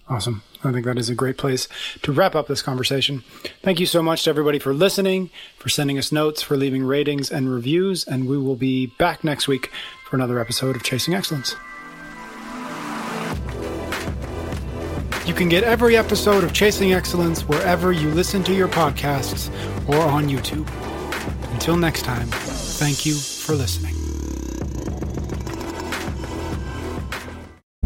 [0.09, 1.69] awesome I think that is a great place
[2.03, 3.23] to wrap up this conversation.
[3.63, 7.31] Thank you so much to everybody for listening, for sending us notes, for leaving ratings
[7.31, 9.71] and reviews, and we will be back next week
[10.09, 11.55] for another episode of Chasing Excellence.
[15.27, 19.51] You can get every episode of Chasing Excellence wherever you listen to your podcasts
[19.89, 20.69] or on YouTube.
[21.53, 24.04] Until next time, thank you for listening.